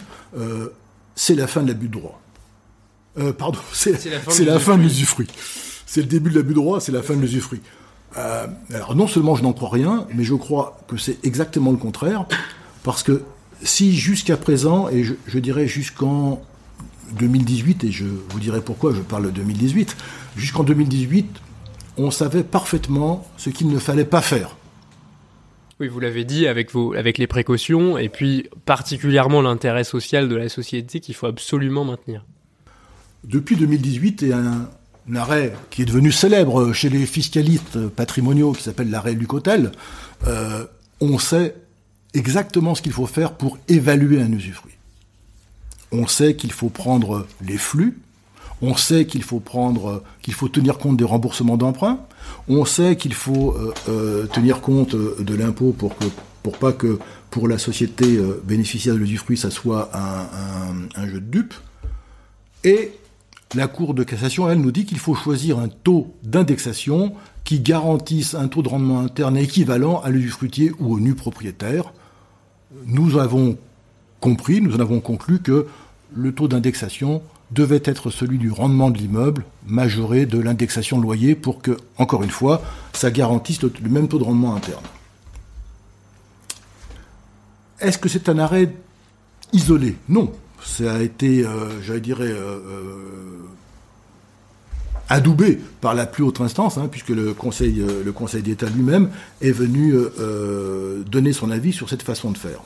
c'est 1.15 1.35
la 1.35 1.47
fin 1.47 1.61
de 1.61 1.67
l'abus 1.67 1.87
de 1.87 1.93
droit. 1.93 2.21
pardon, 3.37 3.59
c'est 3.73 4.45
la 4.45 4.59
fin 4.59 4.77
de 4.77 4.81
l'usufruit. 4.81 5.27
C'est 5.85 6.01
le 6.01 6.07
début 6.07 6.29
de 6.29 6.35
l'abus 6.35 6.53
de 6.53 6.59
droit, 6.59 6.79
c'est 6.79 6.91
la 6.91 7.03
fin 7.03 7.15
de 7.15 7.21
l'usufruit. 7.21 7.61
Euh, 8.17 8.47
alors 8.73 8.95
non 8.95 9.07
seulement 9.07 9.35
je 9.35 9.43
n'en 9.43 9.53
crois 9.53 9.69
rien, 9.69 10.07
mais 10.13 10.23
je 10.23 10.35
crois 10.35 10.79
que 10.87 10.97
c'est 10.97 11.23
exactement 11.25 11.71
le 11.71 11.77
contraire, 11.77 12.25
parce 12.83 13.03
que 13.03 13.23
si 13.61 13.95
jusqu'à 13.95 14.37
présent, 14.37 14.89
et 14.89 15.03
je, 15.03 15.39
dirais 15.39 15.67
jusqu'en 15.67 16.41
2018, 17.17 17.83
et 17.83 17.91
je 17.91 18.05
vous 18.29 18.39
dirai 18.39 18.61
pourquoi 18.61 18.93
je 18.93 19.01
parle 19.01 19.25
de 19.25 19.31
2018, 19.31 19.95
jusqu'en 20.37 20.63
2018, 20.63 21.27
on 21.97 22.11
savait 22.11 22.43
parfaitement 22.43 23.25
ce 23.37 23.49
qu'il 23.49 23.69
ne 23.69 23.79
fallait 23.79 24.05
pas 24.05 24.21
faire. 24.21 24.55
Oui, 25.79 25.87
vous 25.89 25.99
l'avez 25.99 26.23
dit 26.23 26.47
avec, 26.47 26.71
vos, 26.71 26.93
avec 26.93 27.17
les 27.17 27.27
précautions, 27.27 27.97
et 27.97 28.09
puis 28.09 28.49
particulièrement 28.65 29.41
l'intérêt 29.41 29.83
social 29.83 30.29
de 30.29 30.35
la 30.35 30.47
société 30.47 31.01
qu'il 31.01 31.15
faut 31.15 31.27
absolument 31.27 31.83
maintenir. 31.83 32.25
Depuis 33.25 33.55
2018 33.57 34.23
et 34.23 34.33
un, 34.33 34.69
un 35.09 35.15
arrêt 35.15 35.53
qui 35.69 35.81
est 35.81 35.85
devenu 35.85 36.11
célèbre 36.11 36.73
chez 36.73 36.89
les 36.89 37.05
fiscalistes 37.05 37.87
patrimoniaux, 37.89 38.53
qui 38.53 38.63
s'appelle 38.63 38.89
l'arrêt 38.89 39.13
Lucotel, 39.13 39.71
euh, 40.27 40.65
on 41.01 41.19
sait 41.19 41.55
exactement 42.13 42.75
ce 42.75 42.81
qu'il 42.81 42.93
faut 42.93 43.05
faire 43.05 43.33
pour 43.33 43.57
évaluer 43.67 44.21
un 44.21 44.31
usufruit. 44.31 44.73
On 45.91 46.07
sait 46.07 46.35
qu'il 46.35 46.51
faut 46.51 46.69
prendre 46.69 47.27
les 47.41 47.57
flux, 47.57 47.99
on 48.61 48.75
sait 48.75 49.05
qu'il 49.05 49.23
faut 49.23 49.39
prendre, 49.39 50.03
qu'il 50.21 50.33
faut 50.33 50.49
tenir 50.49 50.77
compte 50.77 50.97
des 50.97 51.03
remboursements 51.03 51.57
d'emprunt, 51.57 51.99
on 52.47 52.65
sait 52.65 52.95
qu'il 52.95 53.13
faut 53.13 53.53
euh, 53.53 53.73
euh, 53.89 54.27
tenir 54.27 54.61
compte 54.61 54.95
de 54.95 55.35
l'impôt 55.35 55.71
pour 55.71 55.97
que, 55.97 56.05
pour 56.43 56.57
pas 56.57 56.73
que 56.73 56.99
pour 57.31 57.47
la 57.47 57.57
société 57.57 58.19
bénéficiaire 58.45 58.93
de 58.93 58.99
l'usufruit, 58.99 59.37
ça 59.37 59.51
soit 59.51 59.89
un, 59.93 60.21
un, 60.21 61.01
un 61.01 61.07
jeu 61.07 61.19
de 61.19 61.25
dupes, 61.25 61.55
et 62.63 62.93
la 63.53 63.67
Cour 63.67 63.93
de 63.93 64.03
cassation, 64.03 64.49
elle, 64.49 64.59
nous 64.59 64.71
dit 64.71 64.85
qu'il 64.85 64.97
faut 64.97 65.15
choisir 65.15 65.59
un 65.59 65.67
taux 65.67 66.13
d'indexation 66.23 67.13
qui 67.43 67.59
garantisse 67.59 68.33
un 68.33 68.47
taux 68.47 68.63
de 68.63 68.69
rendement 68.69 68.99
interne 68.99 69.37
équivalent 69.37 70.01
à 70.01 70.09
l'usufruitier 70.09 70.71
ou 70.79 70.95
au 70.95 70.99
nu 70.99 71.13
propriétaire. 71.13 71.93
Nous 72.85 73.17
avons 73.17 73.57
compris, 74.19 74.61
nous 74.61 74.75
en 74.75 74.79
avons 74.79 74.99
conclu 74.99 75.39
que 75.39 75.67
le 76.13 76.33
taux 76.33 76.47
d'indexation 76.47 77.21
devait 77.55 77.81
être 77.85 78.11
celui 78.11 78.37
du 78.37 78.51
rendement 78.51 78.91
de 78.91 78.97
l'immeuble, 78.97 79.45
majoré 79.65 80.25
de 80.25 80.39
l'indexation 80.39 80.97
de 80.97 81.03
loyer, 81.03 81.35
pour 81.35 81.61
que, 81.61 81.77
encore 81.97 82.23
une 82.23 82.29
fois, 82.29 82.61
ça 82.93 83.09
garantisse 83.09 83.61
le, 83.61 83.71
même 83.89 84.07
taux 84.07 84.19
de 84.19 84.23
rendement 84.23 84.55
interne. 84.55 84.83
Est-ce 87.79 87.97
que 87.97 88.09
c'est 88.09 88.29
un 88.29 88.37
arrêt 88.37 88.71
isolé? 89.53 89.95
Non 90.09 90.31
ça 90.65 90.95
a 90.95 91.01
été, 91.01 91.45
euh, 91.45 91.81
j'allais 91.81 92.01
dire, 92.01 92.17
euh, 92.19 92.25
euh, 92.25 93.45
adoubé 95.07 95.59
par 95.79 95.93
la 95.93 96.05
plus 96.07 96.23
haute 96.23 96.41
instance, 96.41 96.77
hein, 96.77 96.87
puisque 96.89 97.09
le 97.09 97.33
Conseil, 97.33 97.83
le 98.03 98.11
Conseil 98.11 98.41
d'État 98.41 98.67
lui-même 98.67 99.11
est 99.41 99.51
venu 99.51 99.93
donner 101.05 101.31
son 101.31 101.51
avis 101.51 101.71
sur 101.71 101.89
cette 101.89 102.01
façon 102.01 102.31
de 102.31 102.37
faire. 102.37 102.61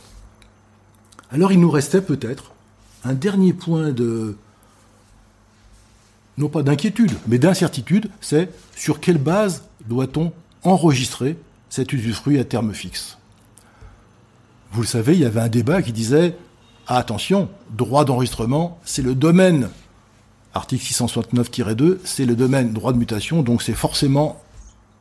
Alors 1.31 1.51
il 1.51 1.59
nous 1.59 1.69
restait 1.69 2.01
peut-être 2.01 2.53
un 3.03 3.13
dernier 3.13 3.51
point 3.51 3.91
de, 3.91 4.37
non 6.39 6.47
pas 6.47 6.63
d'inquiétude, 6.63 7.11
mais 7.27 7.37
d'incertitude, 7.37 8.09
c'est 8.21 8.49
sur 8.75 8.99
quelle 9.01 9.17
base 9.17 9.63
doit-on 9.87 10.31
enregistrer 10.63 11.37
cet 11.69 11.93
usufruit 11.93 12.39
à 12.39 12.45
terme 12.45 12.73
fixe? 12.73 13.17
Vous 14.71 14.81
le 14.81 14.87
savez, 14.87 15.13
il 15.13 15.19
y 15.19 15.25
avait 15.25 15.41
un 15.41 15.49
débat 15.49 15.81
qui 15.81 15.91
disait 15.91 16.35
ah, 16.87 16.97
attention, 16.97 17.49
droit 17.71 18.05
d'enregistrement, 18.05 18.79
c'est 18.85 19.01
le 19.01 19.15
domaine. 19.15 19.69
Article 20.53 20.83
669-2, 20.83 21.97
c'est 22.03 22.25
le 22.25 22.35
domaine 22.35 22.73
droit 22.73 22.93
de 22.93 22.97
mutation, 22.97 23.43
donc 23.43 23.61
c'est 23.61 23.73
forcément 23.73 24.41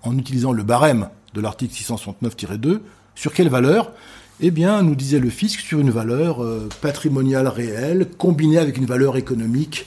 en 0.03 0.19
utilisant 0.19 0.53
le 0.53 0.63
barème 0.63 1.09
de 1.35 1.41
l'article 1.41 1.75
669-2, 1.75 2.81
sur 3.15 3.33
quelle 3.33 3.49
valeur? 3.49 3.93
Eh 4.41 4.51
bien, 4.51 4.83
nous 4.83 4.95
disait 4.95 5.19
le 5.19 5.31
fisc, 5.31 5.61
sur 5.61 5.79
une 5.79 5.91
valeur 5.91 6.45
euh, 6.45 6.69
patrimoniale 6.81 7.49
réelle, 7.49 8.09
combinée 8.19 8.59
avec 8.59 8.77
une 8.77 8.87
valeur 8.87 9.17
économique 9.17 9.87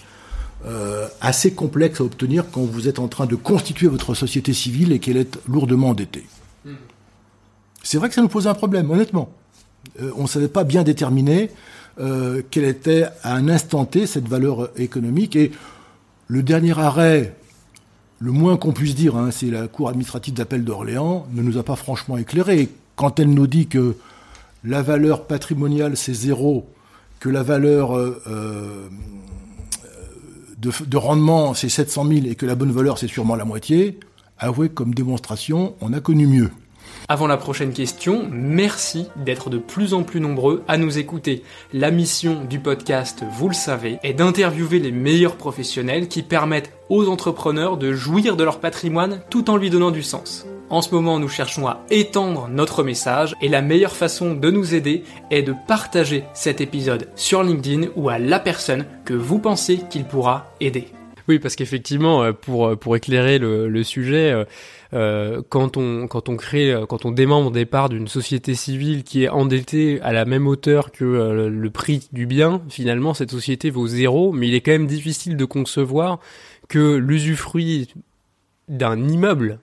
euh, 0.66 1.08
assez 1.22 1.54
complexe 1.54 2.02
à 2.02 2.04
obtenir 2.04 2.46
quand 2.52 2.62
vous 2.62 2.88
êtes 2.88 3.00
en 3.00 3.08
train 3.08 3.26
de 3.26 3.36
constituer 3.36 3.88
votre 3.88 4.14
société 4.14 4.54
civile 4.54 4.92
et 4.92 5.00
qu'elle 5.00 5.18
est 5.18 5.40
lourdement 5.48 5.90
endettée. 5.90 6.26
Hmm. 6.66 6.76
C'est 7.84 7.98
vrai 7.98 8.10
que 8.10 8.16
ça 8.16 8.22
nous 8.22 8.28
pose 8.28 8.48
un 8.48 8.54
problème, 8.54 8.90
honnêtement. 8.92 9.32
Euh, 10.02 10.12
on 10.16 10.24
ne 10.24 10.28
savait 10.28 10.48
pas 10.48 10.64
bien 10.64 10.84
déterminer 10.84 11.50
euh, 12.00 12.42
quelle 12.52 12.66
était 12.66 13.06
à 13.24 13.36
un 13.36 13.50
instant 13.50 13.86
T 13.86 14.06
cette 14.08 14.28
valeur 14.28 14.70
économique. 14.78 15.36
Et 15.36 15.52
le 16.28 16.44
dernier 16.44 16.78
arrêt, 16.78 17.36
le 18.20 18.32
moins 18.32 18.56
qu'on 18.58 18.72
puisse 18.72 18.96
dire, 18.96 19.16
hein, 19.16 19.32
c'est 19.32 19.50
la 19.50 19.68
Cour 19.68 19.90
administrative 19.90 20.36
d'appel 20.36 20.64
d'Orléans, 20.64 21.28
ne 21.34 21.42
nous 21.42 21.58
a 21.58 21.64
pas 21.64 21.76
franchement 21.76 22.18
éclairé. 22.18 22.70
Quand 22.96 23.20
elle 23.20 23.32
nous 23.32 23.48
dit 23.48 23.68
que 23.68 23.96
la 24.64 24.82
valeur 24.82 25.26
patrimoniale 25.26 25.98
c'est 25.98 26.14
zéro, 26.14 26.68
que 27.20 27.30
la 27.30 27.44
valeur 27.44 27.98
euh, 27.98 28.22
euh, 28.28 28.88
de, 30.62 30.72
de, 30.86 30.98
rendement 30.98 31.54
c'est 31.54 31.70
700 31.70 32.08
000 32.08 32.20
et 32.28 32.36
que 32.36 32.46
la 32.46 32.56
bonne 32.56 32.72
valeur 32.72 32.98
c'est 32.98 33.08
sûrement 33.08 33.36
la 33.36 33.46
moitié, 33.46 34.00
avouez 34.38 34.70
comme 34.70 34.94
démonstration, 34.94 35.76
on 35.82 35.94
a 35.94 36.00
connu 36.00 36.28
mieux. 36.28 36.52
Avant 37.08 37.28
la 37.28 37.38
prochaine 37.38 37.74
question, 37.74 38.28
merci 38.32 39.08
d'être 39.18 39.50
de 39.50 39.58
plus 39.58 39.94
en 39.94 40.04
plus 40.04 40.22
nombreux 40.22 40.64
à 40.68 40.78
nous 40.78 40.98
écouter. 40.98 41.44
La 41.74 41.92
mission 41.92 42.46
du 42.46 42.60
podcast, 42.60 43.24
vous 43.38 43.50
le 43.50 43.54
savez, 43.54 44.00
est 44.04 44.14
d'interviewer 44.14 44.80
les 44.80 44.92
meilleurs 44.92 45.36
professionnels 45.36 46.08
qui 46.08 46.24
permettent 46.24 46.72
aux 46.90 47.10
entrepreneurs 47.10 47.78
de 47.78 47.92
jouir 47.92 48.38
de 48.38 48.44
leur 48.44 48.60
patrimoine 48.60 49.22
tout 49.30 49.50
en 49.50 49.58
lui 49.58 49.70
donnant 49.70 49.92
du 49.92 50.04
sens. 50.04 50.46
En 50.72 50.82
ce 50.82 50.96
moment, 50.96 51.20
nous 51.20 51.28
cherchons 51.28 51.68
à 51.68 51.82
étendre 51.90 52.48
notre 52.48 52.82
message 52.82 53.36
et 53.42 53.50
la 53.50 53.62
meilleure 53.62 53.94
façon 53.94 54.36
de 54.36 54.50
nous 54.50 54.74
aider 54.74 55.04
est 55.30 55.42
de 55.42 55.54
partager 55.68 56.24
cet 56.34 56.62
épisode 56.62 57.10
sur 57.18 57.44
LinkedIn 57.44 57.90
ou 57.98 58.08
à 58.08 58.18
la 58.20 58.40
personne 58.40 58.86
que 59.04 59.14
vous 59.14 59.40
pensez 59.40 59.82
qu'il 59.90 60.06
pourra 60.06 60.56
aider. 60.62 60.88
Oui, 61.28 61.40
parce 61.40 61.58
qu'effectivement, 61.58 62.24
euh, 62.24 62.32
pour 62.32 62.68
euh, 62.68 62.76
pour 62.78 62.96
éclairer 62.96 63.38
le, 63.38 63.84
sujet, 63.84 64.46
euh, 64.94 65.42
quand 65.50 65.76
on 65.76 66.08
quand 66.08 66.30
on 66.30 66.38
crée, 66.38 66.74
quand 66.88 67.04
on 67.04 67.12
démembre 67.12 67.50
au 67.50 67.52
départ 67.52 67.90
d'une 67.90 68.08
société 68.08 68.56
civile 68.56 69.04
qui 69.04 69.26
est 69.26 69.30
endettée 69.30 70.00
à 70.04 70.14
la 70.14 70.24
même 70.24 70.48
hauteur 70.48 70.94
que 70.94 71.04
le 71.04 71.70
prix 71.70 72.08
du 72.14 72.26
bien, 72.26 72.62
finalement 72.70 73.14
cette 73.14 73.32
société 73.32 73.72
vaut 73.72 73.88
zéro. 73.88 74.32
Mais 74.32 74.48
il 74.48 74.56
est 74.56 74.62
quand 74.62 74.72
même 74.72 74.88
difficile 74.88 75.36
de 75.36 75.44
concevoir 75.44 76.22
que 76.70 76.96
l'usufruit 76.96 77.94
d'un 78.70 79.06
immeuble 79.10 79.60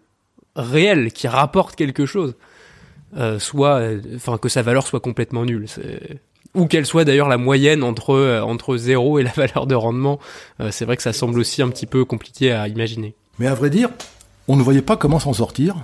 réel 0.58 1.12
qui 1.12 1.28
rapporte 1.28 1.76
quelque 1.76 2.04
chose 2.04 2.34
soit, 3.38 3.80
enfin 4.16 4.36
que 4.36 4.50
sa 4.50 4.60
valeur 4.60 4.86
soit 4.86 5.00
complètement 5.00 5.46
nulle. 5.46 5.66
Ou 6.54 6.66
qu'elle 6.66 6.86
soit 6.86 7.04
d'ailleurs 7.04 7.28
la 7.28 7.36
moyenne 7.36 7.82
entre 7.82 8.14
euh, 8.14 8.40
entre 8.40 8.76
zéro 8.76 9.18
et 9.18 9.22
la 9.22 9.32
valeur 9.36 9.66
de 9.66 9.74
rendement. 9.74 10.18
Euh, 10.60 10.70
c'est 10.70 10.84
vrai 10.84 10.96
que 10.96 11.02
ça 11.02 11.12
semble 11.12 11.38
aussi 11.38 11.62
un 11.62 11.68
petit 11.68 11.86
peu 11.86 12.04
compliqué 12.04 12.52
à 12.52 12.68
imaginer. 12.68 13.14
Mais 13.38 13.46
à 13.46 13.54
vrai 13.54 13.70
dire, 13.70 13.90
on 14.48 14.56
ne 14.56 14.62
voyait 14.62 14.82
pas 14.82 14.96
comment 14.96 15.18
s'en 15.18 15.32
sortir. 15.32 15.76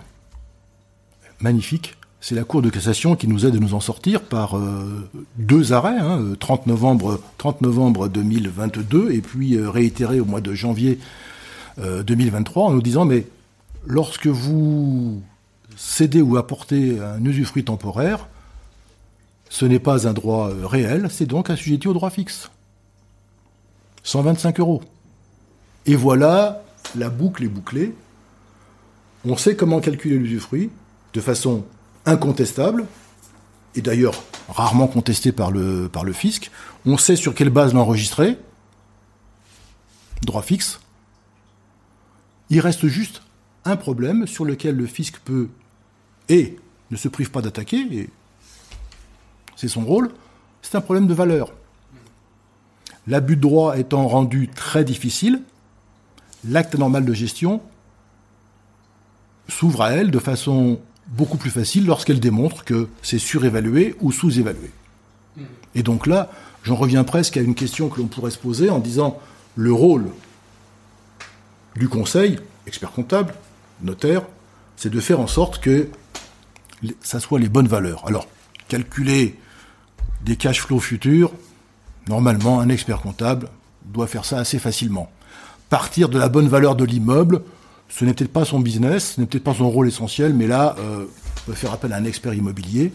Magnifique. 1.40 1.94
C'est 2.20 2.34
la 2.34 2.44
Cour 2.44 2.62
de 2.62 2.70
cassation 2.70 3.16
qui 3.16 3.28
nous 3.28 3.44
aide 3.44 3.54
à 3.54 3.58
nous 3.58 3.74
en 3.74 3.80
sortir 3.80 4.22
par 4.22 4.56
euh, 4.56 5.06
deux 5.36 5.74
arrêts, 5.74 5.98
30, 6.40 6.60
hein, 6.60 6.62
novembre, 6.66 7.20
30 7.36 7.60
novembre 7.60 8.08
2022 8.08 9.12
et 9.12 9.20
puis 9.20 9.60
réitéré 9.60 10.20
au 10.20 10.24
mois 10.24 10.40
de 10.40 10.54
janvier 10.54 10.98
2023 11.76 12.66
en 12.66 12.70
nous 12.70 12.80
disant 12.80 13.04
mais 13.04 13.26
lorsque 13.86 14.26
vous 14.26 15.22
cédez 15.76 16.22
ou 16.22 16.36
apportez 16.36 17.00
un 17.00 17.24
usufruit 17.24 17.64
temporaire, 17.64 18.28
ce 19.48 19.64
n'est 19.64 19.78
pas 19.78 20.08
un 20.08 20.12
droit 20.12 20.50
euh, 20.50 20.66
réel, 20.66 21.08
c'est 21.10 21.26
donc 21.26 21.50
assujetti 21.50 21.88
au 21.88 21.92
droit 21.92 22.10
fixe. 22.10 22.50
125 24.02 24.60
euros. 24.60 24.82
Et 25.86 25.96
voilà, 25.96 26.62
la 26.96 27.08
boucle 27.08 27.44
est 27.44 27.48
bouclée. 27.48 27.94
On 29.24 29.36
sait 29.36 29.56
comment 29.56 29.80
calculer 29.80 30.16
l'usufruit 30.16 30.70
de 31.12 31.20
façon 31.20 31.64
incontestable, 32.06 32.86
et 33.76 33.80
d'ailleurs 33.80 34.14
rarement 34.48 34.86
contestée 34.86 35.32
par 35.32 35.50
le, 35.50 35.88
par 35.88 36.04
le 36.04 36.12
fisc. 36.12 36.50
On 36.84 36.98
sait 36.98 37.16
sur 37.16 37.34
quelle 37.34 37.50
base 37.50 37.72
l'enregistrer, 37.72 38.38
droit 40.22 40.42
fixe. 40.42 40.80
Il 42.50 42.60
reste 42.60 42.86
juste 42.86 43.22
un 43.64 43.76
problème 43.76 44.26
sur 44.26 44.44
lequel 44.44 44.76
le 44.76 44.86
fisc 44.86 45.18
peut 45.24 45.48
et 46.28 46.56
ne 46.90 46.96
se 46.96 47.08
prive 47.08 47.30
pas 47.30 47.42
d'attaquer, 47.42 47.86
et 47.90 48.10
c'est 49.56 49.68
son 49.68 49.84
rôle, 49.84 50.10
c'est 50.62 50.76
un 50.76 50.80
problème 50.80 51.06
de 51.06 51.14
valeur. 51.14 51.52
L'abus 53.06 53.36
de 53.36 53.42
droit 53.42 53.78
étant 53.78 54.06
rendu 54.08 54.48
très 54.48 54.84
difficile, 54.84 55.42
l'acte 56.48 56.76
normal 56.76 57.04
de 57.04 57.12
gestion 57.12 57.60
s'ouvre 59.48 59.82
à 59.82 59.92
elle 59.92 60.10
de 60.10 60.18
façon 60.18 60.80
beaucoup 61.08 61.36
plus 61.36 61.50
facile 61.50 61.84
lorsqu'elle 61.84 62.20
démontre 62.20 62.64
que 62.64 62.88
c'est 63.02 63.18
surévalué 63.18 63.94
ou 64.00 64.10
sous-évalué. 64.10 64.70
Et 65.74 65.82
donc 65.82 66.06
là, 66.06 66.30
j'en 66.62 66.76
reviens 66.76 67.04
presque 67.04 67.36
à 67.36 67.40
une 67.40 67.54
question 67.54 67.88
que 67.88 68.00
l'on 68.00 68.06
pourrait 68.06 68.30
se 68.30 68.38
poser 68.38 68.70
en 68.70 68.78
disant 68.78 69.18
le 69.56 69.72
rôle 69.72 70.06
du 71.76 71.88
conseil, 71.88 72.38
expert 72.66 72.92
comptable, 72.92 73.34
notaire, 73.82 74.22
c'est 74.76 74.90
de 74.90 75.00
faire 75.00 75.20
en 75.20 75.26
sorte 75.26 75.60
que 75.60 75.88
ça 77.00 77.20
soit 77.20 77.38
les 77.38 77.48
bonnes 77.48 77.68
valeurs. 77.68 78.04
Alors, 78.06 78.26
calculer 78.68 79.38
des 80.24 80.36
cash 80.36 80.60
flows 80.60 80.80
futurs, 80.80 81.32
normalement, 82.08 82.60
un 82.60 82.68
expert 82.68 83.00
comptable 83.00 83.48
doit 83.84 84.06
faire 84.06 84.24
ça 84.24 84.38
assez 84.38 84.58
facilement. 84.58 85.10
Partir 85.70 86.08
de 86.08 86.18
la 86.18 86.28
bonne 86.28 86.48
valeur 86.48 86.76
de 86.76 86.84
l'immeuble, 86.84 87.42
ce 87.88 88.04
n'est 88.04 88.14
peut-être 88.14 88.32
pas 88.32 88.44
son 88.44 88.60
business, 88.60 89.14
ce 89.14 89.20
n'est 89.20 89.26
peut-être 89.26 89.44
pas 89.44 89.54
son 89.54 89.70
rôle 89.70 89.88
essentiel, 89.88 90.34
mais 90.34 90.46
là, 90.46 90.76
euh, 90.78 91.04
on 91.06 91.50
peut 91.50 91.52
faire 91.52 91.72
appel 91.72 91.92
à 91.92 91.96
un 91.96 92.04
expert 92.04 92.34
immobilier. 92.34 92.92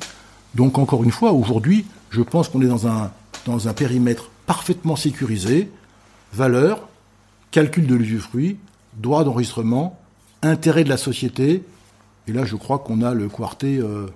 Donc, 0.56 0.78
encore 0.78 1.04
une 1.04 1.12
fois, 1.12 1.32
aujourd'hui, 1.32 1.86
je 2.10 2.22
pense 2.22 2.50
qu'on 2.50 2.62
est 2.62 2.68
dans 2.68 2.88
un, 2.88 3.12
dans 3.46 3.68
un 3.68 3.74
périmètre 3.74 4.30
parfaitement 4.46 4.96
sécurisé, 4.96 5.70
valeur, 6.34 6.88
calcul 7.52 7.86
de 7.86 7.96
l'usufruit, 7.96 8.58
droit 8.98 9.24
d'enregistrement, 9.24 9.99
intérêt 10.42 10.84
de 10.84 10.90
la 10.90 10.98
société, 10.98 11.64
et 12.28 12.32
là, 12.32 12.46
je 12.46 12.56
crois 12.56 12.80
qu'on 12.80 13.02
a 13.02 13.14
le 13.14 13.28
quartet 13.28 13.80
euh, 13.80 14.08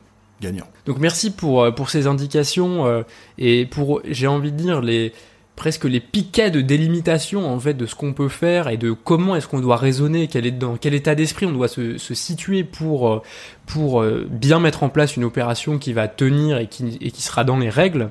donc 0.86 1.00
merci 1.00 1.32
pour, 1.32 1.64
euh, 1.64 1.72
pour 1.72 1.90
ces 1.90 2.08
indications 2.08 2.86
euh, 2.86 3.04
et 3.38 3.66
pour, 3.66 4.02
j'ai 4.06 4.28
envie 4.28 4.52
de 4.52 4.58
dire, 4.58 4.82
les, 4.82 5.14
presque 5.56 5.86
les 5.86 6.00
piquets 6.00 6.52
de 6.52 6.62
délimitation 6.62 7.48
en 7.48 7.60
fait 7.60 7.74
de 7.74 7.86
ce 7.86 7.96
qu'on 7.96 8.14
peut 8.14 8.30
faire 8.30 8.68
et 8.68 8.78
de 8.78 8.92
comment 8.92 9.36
est-ce 9.36 9.48
qu'on 9.48 9.60
doit 9.60 9.78
raisonner, 9.78 10.28
quel 10.28 10.46
est, 10.46 10.52
dans 10.52 10.76
quel 10.76 10.94
état 10.94 11.16
d'esprit 11.16 11.46
on 11.46 11.52
doit 11.52 11.68
se, 11.68 11.98
se 11.98 12.14
situer 12.14 12.64
pour, 12.64 13.24
pour 13.66 14.04
bien 14.30 14.60
mettre 14.60 14.84
en 14.84 14.90
place 14.90 15.16
une 15.16 15.24
opération 15.24 15.78
qui 15.78 15.94
va 15.94 16.08
tenir 16.08 16.58
et 16.58 16.68
qui, 16.68 16.98
et 17.00 17.12
qui 17.12 17.22
sera 17.22 17.44
dans 17.44 17.58
les 17.58 17.70
règles. 17.70 18.10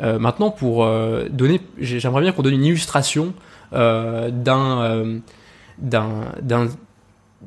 maintenant, 0.00 0.50
pour 0.50 0.86
donner, 1.30 1.60
j'aimerais 1.78 2.22
bien 2.22 2.32
qu'on 2.32 2.42
donne 2.42 2.54
une 2.54 2.64
illustration 2.64 3.32
d'un 3.72 5.20
d'un 5.78 6.68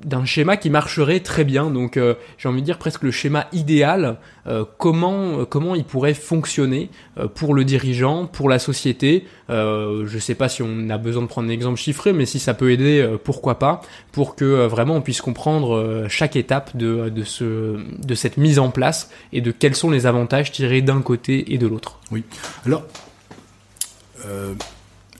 d'un 0.04 0.26
schéma 0.26 0.58
qui 0.58 0.70
marcherait 0.70 1.20
très 1.20 1.44
bien. 1.44 1.70
Donc 1.70 1.98
euh, 1.98 2.16
j'ai 2.38 2.50
envie 2.50 2.62
de 2.62 2.66
dire 2.66 2.78
presque 2.78 3.04
le 3.04 3.12
schéma 3.12 3.48
idéal, 3.52 4.18
euh, 4.48 4.66
comment, 4.78 5.40
euh, 5.40 5.46
comment 5.46 5.76
il 5.76 5.84
pourrait 5.84 6.14
fonctionner 6.14 6.90
pour 7.36 7.54
le 7.54 7.66
dirigeant, 7.66 8.26
pour 8.26 8.50
la 8.50 8.60
société. 8.60 9.26
je 9.50 10.14
ne 10.14 10.20
sais 10.20 10.36
pas 10.36 10.48
si 10.48 10.64
on 10.64 10.90
a 10.90 10.98
besoin 10.98 11.24
de 11.24 11.28
prendre 11.28 11.50
un 11.50 11.52
exemple 11.52 11.78
chiffré, 11.78 12.14
mais 12.14 12.26
si 12.26 12.40
ça 12.40 12.54
peut 12.54 12.72
aider, 12.72 13.18
pourquoi 13.24 13.60
pas, 13.60 13.82
pour 14.12 14.36
que 14.36 14.68
vraiment 14.68 14.96
on 14.96 15.02
puisse 15.02 15.22
comprendre 15.22 16.06
chaque 16.08 16.36
étape 16.36 16.78
de, 16.78 17.10
de, 17.10 17.24
ce, 17.24 17.78
de 18.06 18.16
cette 18.16 18.38
mise 18.38 18.60
en 18.60 18.70
place 18.70 19.12
et 19.34 19.42
de 19.42 19.52
quels 19.52 19.76
sont 19.76 19.90
les 19.90 20.06
avantages 20.06 20.52
tirés 20.52 20.82
d'un 20.82 21.02
côté 21.02 21.54
et 21.54 21.58
de 21.58 21.68
l'autre. 21.68 22.00
Oui. 22.12 22.24
Alors, 22.66 22.84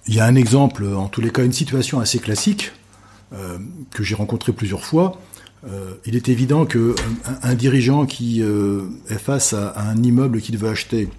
il 0.08 0.14
y 0.14 0.20
a 0.20 0.26
un 0.26 0.36
exemple, 0.36 0.86
en 0.86 1.08
tous 1.08 1.22
les 1.22 1.32
cas 1.32 1.44
une 1.44 1.54
situation 1.54 2.00
assez 2.00 2.20
classique 2.20 2.72
que 3.92 4.04
j'ai 4.04 4.16
rencontré 4.16 4.54
plusieurs 4.54 4.84
fois, 4.84 5.20
euh, 5.68 5.96
il 6.06 6.16
est 6.16 6.30
évident 6.30 6.66
que 6.66 6.96
un, 7.44 7.54
dirigeant 7.54 8.06
qui 8.06 8.42
euh, 8.42 8.84
est 9.10 9.18
face 9.18 9.54
à, 9.54 9.78
un 9.78 10.02
immeuble 10.02 10.40
qu'il 10.40 10.58
veut 10.58 10.70
acheter 10.70 11.10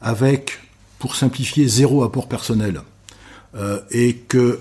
avec, 0.00 0.60
pour 0.98 1.16
simplifier, 1.16 1.66
zéro 1.66 2.04
apport 2.04 2.28
personnel, 2.28 2.82
et 3.90 4.14
que 4.14 4.60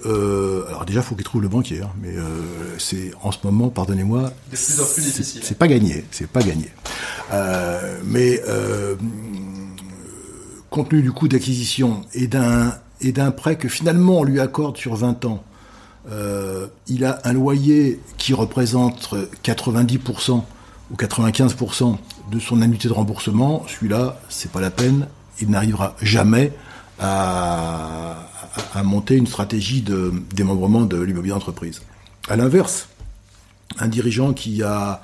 alors 0.67 0.83
déjà 0.85 1.01
il 1.01 1.03
faut 1.03 1.13
qu'il 1.13 1.23
trouve 1.23 1.43
le 1.43 1.47
banquier, 1.47 1.81
hein, 1.81 1.91
mais 2.01 2.15
c'est 2.79 3.11
en 3.21 3.31
ce 3.31 3.37
moment, 3.43 3.69
pardonnez-moi, 3.69 4.33
c'est 4.51 5.57
pas 5.59 5.67
gagné, 5.67 6.03
c'est 6.09 6.27
pas 6.27 6.41
gagné. 6.41 6.71
mais 8.03 8.41
compte 10.71 10.89
tenu 10.89 11.03
du 11.03 11.11
coût 11.11 11.27
d'acquisition 11.27 12.01
et 12.15 12.25
d'un 12.25 12.73
et 13.01 13.11
d'un 13.11 13.29
prêt 13.29 13.57
que 13.57 13.69
finalement 13.69 14.19
on 14.19 14.23
lui 14.23 14.39
accorde 14.39 14.75
sur 14.75 14.95
20 14.95 15.23
ans 15.25 15.43
euh, 16.11 16.67
il 16.87 17.05
a 17.05 17.19
un 17.23 17.33
loyer 17.33 17.99
qui 18.17 18.33
représente 18.33 19.13
90% 19.43 20.43
ou 20.91 20.95
95% 20.95 21.97
de 22.31 22.39
son 22.39 22.61
annuité 22.61 22.87
de 22.87 22.93
remboursement. 22.93 23.65
Celui-là, 23.67 24.19
c'est 24.29 24.51
pas 24.51 24.61
la 24.61 24.71
peine. 24.71 25.07
Il 25.39 25.49
n'arrivera 25.49 25.95
jamais 26.01 26.51
à, 26.99 28.15
monter 28.83 29.15
une 29.15 29.27
stratégie 29.27 29.81
de 29.81 30.11
démembrement 30.33 30.81
de 30.81 30.99
l'immobilier 30.99 31.33
d'entreprise. 31.33 31.81
À 32.27 32.35
l'inverse, 32.35 32.89
un 33.77 33.87
dirigeant 33.87 34.33
qui 34.33 34.63
a 34.63 35.01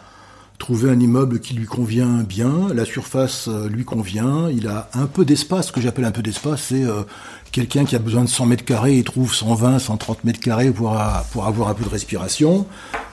trouvé 0.58 0.90
un 0.90 1.00
immeuble 1.00 1.40
qui 1.40 1.54
lui 1.54 1.66
convient 1.66 2.24
bien, 2.24 2.70
la 2.74 2.86
surface 2.86 3.48
euh, 3.48 3.68
lui 3.68 3.84
convient, 3.84 4.50
il 4.50 4.68
a 4.68 4.90
un 4.94 5.06
peu 5.06 5.26
d'espace, 5.26 5.68
ce 5.68 5.72
que 5.72 5.82
j'appelle 5.82 6.06
un 6.06 6.12
peu 6.12 6.22
d'espace, 6.22 6.68
c'est 6.70 6.84
euh, 6.84 7.04
quelqu'un 7.52 7.86
qui 7.86 7.96
a 7.96 8.00
besoin 8.00 8.24
de 8.24 8.30
100 8.30 8.46
mètres 8.46 8.66
carrés, 8.66 8.98
il 8.98 9.04
trouve 9.04 9.34
120, 9.34 9.80
130 9.80 10.24
mètres 10.24 10.40
carrés 10.40 10.72
pour, 10.72 10.98
pour 11.32 11.46
avoir 11.46 11.70
un 11.70 11.74
peu 11.74 11.84
de 11.84 11.90
respiration. 11.90 12.66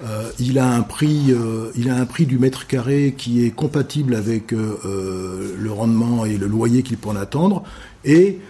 Euh, 0.04 0.30
il 0.38 0.58
a 0.58 0.68
un 0.68 0.82
prix, 0.82 1.34
il 1.76 1.90
a 1.90 1.96
un 1.96 2.06
prix 2.06 2.26
du 2.26 2.38
mètre 2.38 2.66
carré 2.66 3.14
qui 3.16 3.44
est 3.44 3.50
compatible 3.50 4.14
avec 4.14 4.52
le 4.52 5.70
rendement 5.70 6.24
et 6.24 6.38
le 6.38 6.46
loyer 6.46 6.82
qu'il 6.82 6.96
peut 6.96 7.10
en 7.10 7.16
attendre, 7.16 7.62
et 8.04 8.40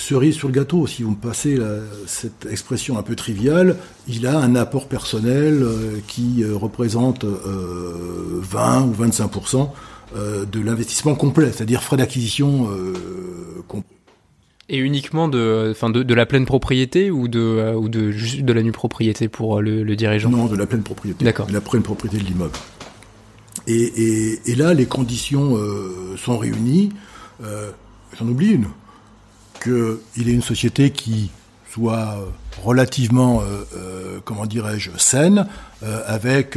cerise 0.00 0.34
sur 0.34 0.48
le 0.48 0.54
gâteau, 0.54 0.86
si 0.86 1.02
vous 1.02 1.10
me 1.10 1.16
passez 1.16 1.58
cette 2.06 2.46
expression 2.50 2.98
un 2.98 3.02
peu 3.02 3.16
triviale, 3.16 3.76
il 4.06 4.26
a 4.26 4.38
un 4.38 4.54
apport 4.54 4.88
personnel 4.88 5.62
euh, 5.62 5.98
qui 6.06 6.42
euh, 6.42 6.56
représente 6.56 7.24
20 7.24 7.30
euh, 7.46 8.84
ou 8.84 8.94
25% 8.94 9.68
de 10.50 10.60
l'investissement 10.60 11.14
complet, 11.14 11.52
c'est-à-dire 11.52 11.82
frais 11.82 11.98
d'acquisition 11.98 12.66
complet. 13.66 13.94
Et 14.70 14.78
uniquement 14.78 15.28
de, 15.28 15.68
enfin 15.70 15.90
de, 15.90 16.14
la 16.14 16.24
pleine 16.24 16.46
propriété 16.46 17.10
ou 17.10 17.28
de, 17.28 17.74
ou 17.74 17.90
de 17.90 18.10
juste 18.10 18.40
de 18.40 18.52
la 18.54 18.62
nue 18.62 18.72
propriété 18.72 19.28
pour 19.28 19.60
le, 19.60 19.84
dirigeant? 19.96 20.30
Non, 20.30 20.46
de 20.46 20.56
la 20.56 20.64
pleine 20.64 20.82
propriété. 20.82 21.26
D'accord. 21.26 21.46
De 21.46 21.52
la 21.52 21.60
pleine 21.60 21.82
propriété 21.82 22.16
de 22.16 22.24
l'immeuble. 22.24 22.54
Et, 23.66 24.40
et, 24.46 24.54
là, 24.54 24.72
les 24.72 24.86
conditions 24.86 25.58
sont 26.16 26.38
réunies. 26.38 26.88
J'en 28.18 28.26
oublie 28.26 28.52
une 28.52 28.68
qu'il 29.62 30.28
ait 30.28 30.32
une 30.32 30.42
société 30.42 30.90
qui 30.90 31.30
soit 31.70 32.16
relativement, 32.64 33.42
comment 34.24 34.46
dirais-je, 34.46 34.90
saine, 34.96 35.46
avec 36.06 36.56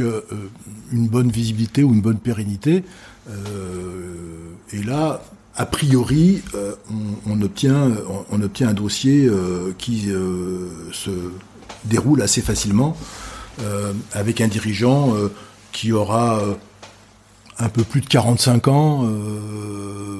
une 0.90 1.08
bonne 1.08 1.30
visibilité 1.30 1.84
ou 1.84 1.92
une 1.92 2.00
bonne 2.00 2.18
pérennité. 2.18 2.82
et 3.28 4.82
là, 4.82 5.22
a 5.54 5.66
priori, 5.66 6.42
on, 7.28 7.40
obtient, 7.42 7.92
un 8.62 8.72
dossier 8.72 9.30
qui 9.78 10.08
se 10.92 11.10
déroule 11.84 12.22
assez 12.22 12.40
facilement, 12.40 12.96
avec 14.12 14.40
un 14.40 14.48
dirigeant 14.48 15.14
qui 15.72 15.92
aura 15.92 16.40
un 17.58 17.68
peu 17.68 17.84
plus 17.84 18.00
de 18.00 18.06
45 18.06 18.68
ans, 18.68 19.04
euh, 19.04 20.11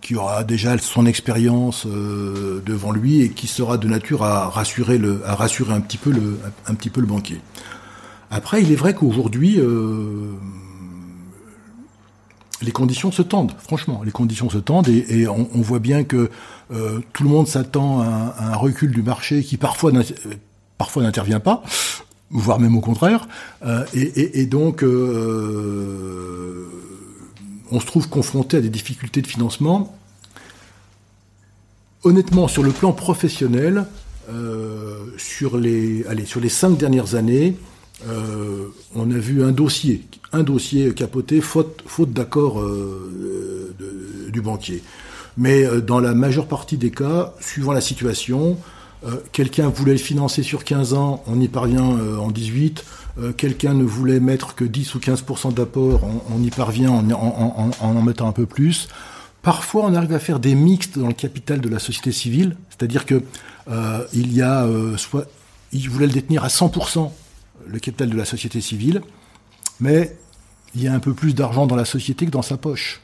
qui 0.00 0.16
aura 0.16 0.44
déjà 0.44 0.76
son 0.78 1.06
expérience 1.06 1.86
euh, 1.86 2.62
devant 2.64 2.92
lui 2.92 3.20
et 3.20 3.30
qui 3.30 3.46
sera 3.46 3.78
de 3.78 3.86
nature 3.88 4.22
à 4.24 4.48
rassurer, 4.48 4.98
le, 4.98 5.22
à 5.26 5.34
rassurer 5.34 5.74
un, 5.74 5.80
petit 5.80 5.98
peu 5.98 6.10
le, 6.10 6.38
un 6.66 6.74
petit 6.74 6.90
peu 6.90 7.00
le 7.00 7.06
banquier. 7.06 7.40
Après, 8.30 8.62
il 8.62 8.72
est 8.72 8.76
vrai 8.76 8.94
qu'aujourd'hui, 8.94 9.58
euh, 9.58 10.32
les 12.62 12.72
conditions 12.72 13.10
se 13.10 13.22
tendent, 13.22 13.52
franchement, 13.58 14.02
les 14.04 14.12
conditions 14.12 14.50
se 14.50 14.58
tendent 14.58 14.88
et, 14.88 15.26
on, 15.28 15.48
voit 15.60 15.78
bien 15.78 16.04
que 16.04 16.30
tout 16.68 17.22
le 17.22 17.28
monde 17.28 17.48
s'attend 17.48 18.00
à, 18.00 18.34
un 18.38 18.54
recul 18.54 18.92
du 18.92 19.02
marché 19.02 19.42
qui 19.42 19.56
parfois 19.56 19.92
parfois 20.76 21.02
n'intervient 21.02 21.40
pas 21.40 21.62
voire 22.30 22.58
même 22.58 22.76
au 22.76 22.80
contraire. 22.80 23.28
Euh, 23.64 23.84
et, 23.92 24.46
donc, 24.46 24.82
euh, 24.82 26.66
on 27.70 27.80
se 27.80 27.86
trouve 27.86 28.08
confronté 28.08 28.56
à 28.56 28.60
des 28.60 28.68
difficultés 28.68 29.22
de 29.22 29.26
financement. 29.26 29.96
Honnêtement, 32.02 32.48
sur 32.48 32.62
le 32.62 32.70
plan 32.70 32.92
professionnel, 32.92 33.86
euh, 34.30 35.04
sur, 35.18 35.56
les, 35.58 36.04
cinq 36.48 36.78
dernières 36.78 37.14
années, 37.14 37.56
on 38.94 39.10
a 39.10 39.18
vu 39.18 39.42
un 39.42 39.52
dossier, 39.52 40.06
un 40.32 40.44
capoté, 40.94 41.40
faute, 41.40 41.84
d'accord 42.08 42.64
du 44.32 44.40
banquier. 44.40 44.82
Mais 45.36 45.66
dans 45.82 46.00
la 46.00 46.14
majeure 46.14 46.46
partie 46.46 46.78
des 46.78 46.90
cas, 46.90 47.34
suivant 47.40 47.72
la 47.72 47.82
situation, 47.82 48.56
euh, 49.06 49.16
quelqu'un 49.32 49.68
voulait 49.68 49.92
le 49.92 49.98
financer 49.98 50.42
sur 50.42 50.64
15 50.64 50.92
ans, 50.92 51.22
on 51.26 51.40
y 51.40 51.48
parvient 51.48 51.96
euh, 51.96 52.18
en 52.18 52.30
18. 52.30 52.84
Euh, 53.20 53.32
quelqu'un 53.32 53.74
ne 53.74 53.84
voulait 53.84 54.20
mettre 54.20 54.54
que 54.54 54.64
10 54.64 54.94
ou 54.94 54.98
15% 54.98 55.54
d'apport, 55.54 56.00
on, 56.30 56.42
y 56.42 56.50
parvient 56.50 56.90
en 56.90 57.70
en, 57.80 58.02
mettant 58.02 58.28
un 58.28 58.32
peu 58.32 58.46
plus. 58.46 58.88
Parfois, 59.42 59.84
on 59.84 59.94
arrive 59.94 60.12
à 60.12 60.18
faire 60.18 60.40
des 60.40 60.54
mixtes 60.54 60.98
dans 60.98 61.08
le 61.08 61.14
capital 61.14 61.60
de 61.60 61.68
la 61.68 61.78
société 61.78 62.12
civile, 62.12 62.56
c'est-à-dire 62.70 63.06
que 63.06 63.22
il 64.12 64.32
y 64.32 64.42
a 64.42 64.66
soit 64.96 65.26
il 65.72 65.88
voulait 65.88 66.06
le 66.06 66.12
détenir 66.12 66.44
à 66.44 66.48
100% 66.48 67.10
le 67.66 67.78
capital 67.78 68.10
de 68.10 68.16
la 68.16 68.24
société 68.24 68.60
civile, 68.60 69.02
mais 69.78 70.16
il 70.74 70.82
y 70.82 70.88
a 70.88 70.92
un 70.92 71.00
peu 71.00 71.14
plus 71.14 71.34
d'argent 71.34 71.66
dans 71.66 71.76
la 71.76 71.84
société 71.84 72.26
que 72.26 72.30
dans 72.30 72.42
sa 72.42 72.56
poche. 72.56 73.00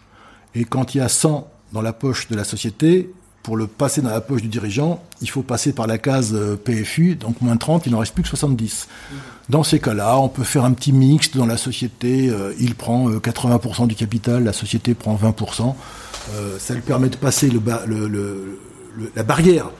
Et 0.54 0.64
quand 0.64 0.94
il 0.94 0.98
y 0.98 1.00
a 1.00 1.08
100 1.08 1.50
dans 1.72 1.82
la 1.82 1.92
poche 1.92 2.28
de 2.28 2.36
la 2.36 2.44
société, 2.44 3.10
pour 3.46 3.56
le 3.56 3.68
passer 3.68 4.02
dans 4.02 4.10
la 4.10 4.20
poche 4.20 4.42
du 4.42 4.48
dirigeant, 4.48 5.00
il 5.22 5.30
faut 5.30 5.42
passer 5.42 5.72
par 5.72 5.86
la 5.86 5.98
case 5.98 6.34
euh, 6.34 6.56
PFU, 6.56 7.14
donc 7.14 7.40
moins 7.40 7.56
30, 7.56 7.86
il 7.86 7.92
n'en 7.92 8.00
reste 8.00 8.12
plus 8.12 8.24
que 8.24 8.28
70. 8.28 8.88
Dans 9.50 9.62
ces 9.62 9.78
cas-là, 9.78 10.18
on 10.18 10.28
peut 10.28 10.42
faire 10.42 10.64
un 10.64 10.72
petit 10.72 10.92
mixte 10.92 11.36
dans 11.36 11.46
la 11.46 11.56
société, 11.56 12.28
euh, 12.28 12.52
il 12.58 12.74
prend 12.74 13.08
80% 13.08 13.84
euh, 13.84 13.86
du 13.86 13.94
capital, 13.94 14.42
la 14.42 14.52
société 14.52 14.94
prend 14.94 15.14
20%. 15.14 15.76
ça 16.58 16.74
lui 16.74 16.80
permet 16.80 17.08
de 17.08 17.14
passer 17.14 17.48
le, 17.48 17.60
le, 17.86 18.58
la 19.14 19.22
barrière 19.22 19.70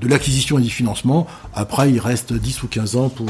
de 0.00 0.08
l'acquisition 0.08 0.58
et 0.58 0.62
du 0.62 0.70
financement. 0.70 1.28
Après, 1.54 1.92
il 1.92 2.00
reste 2.00 2.32
10 2.32 2.64
ou 2.64 2.66
15 2.66 2.96
ans 2.96 3.08
pour, 3.08 3.28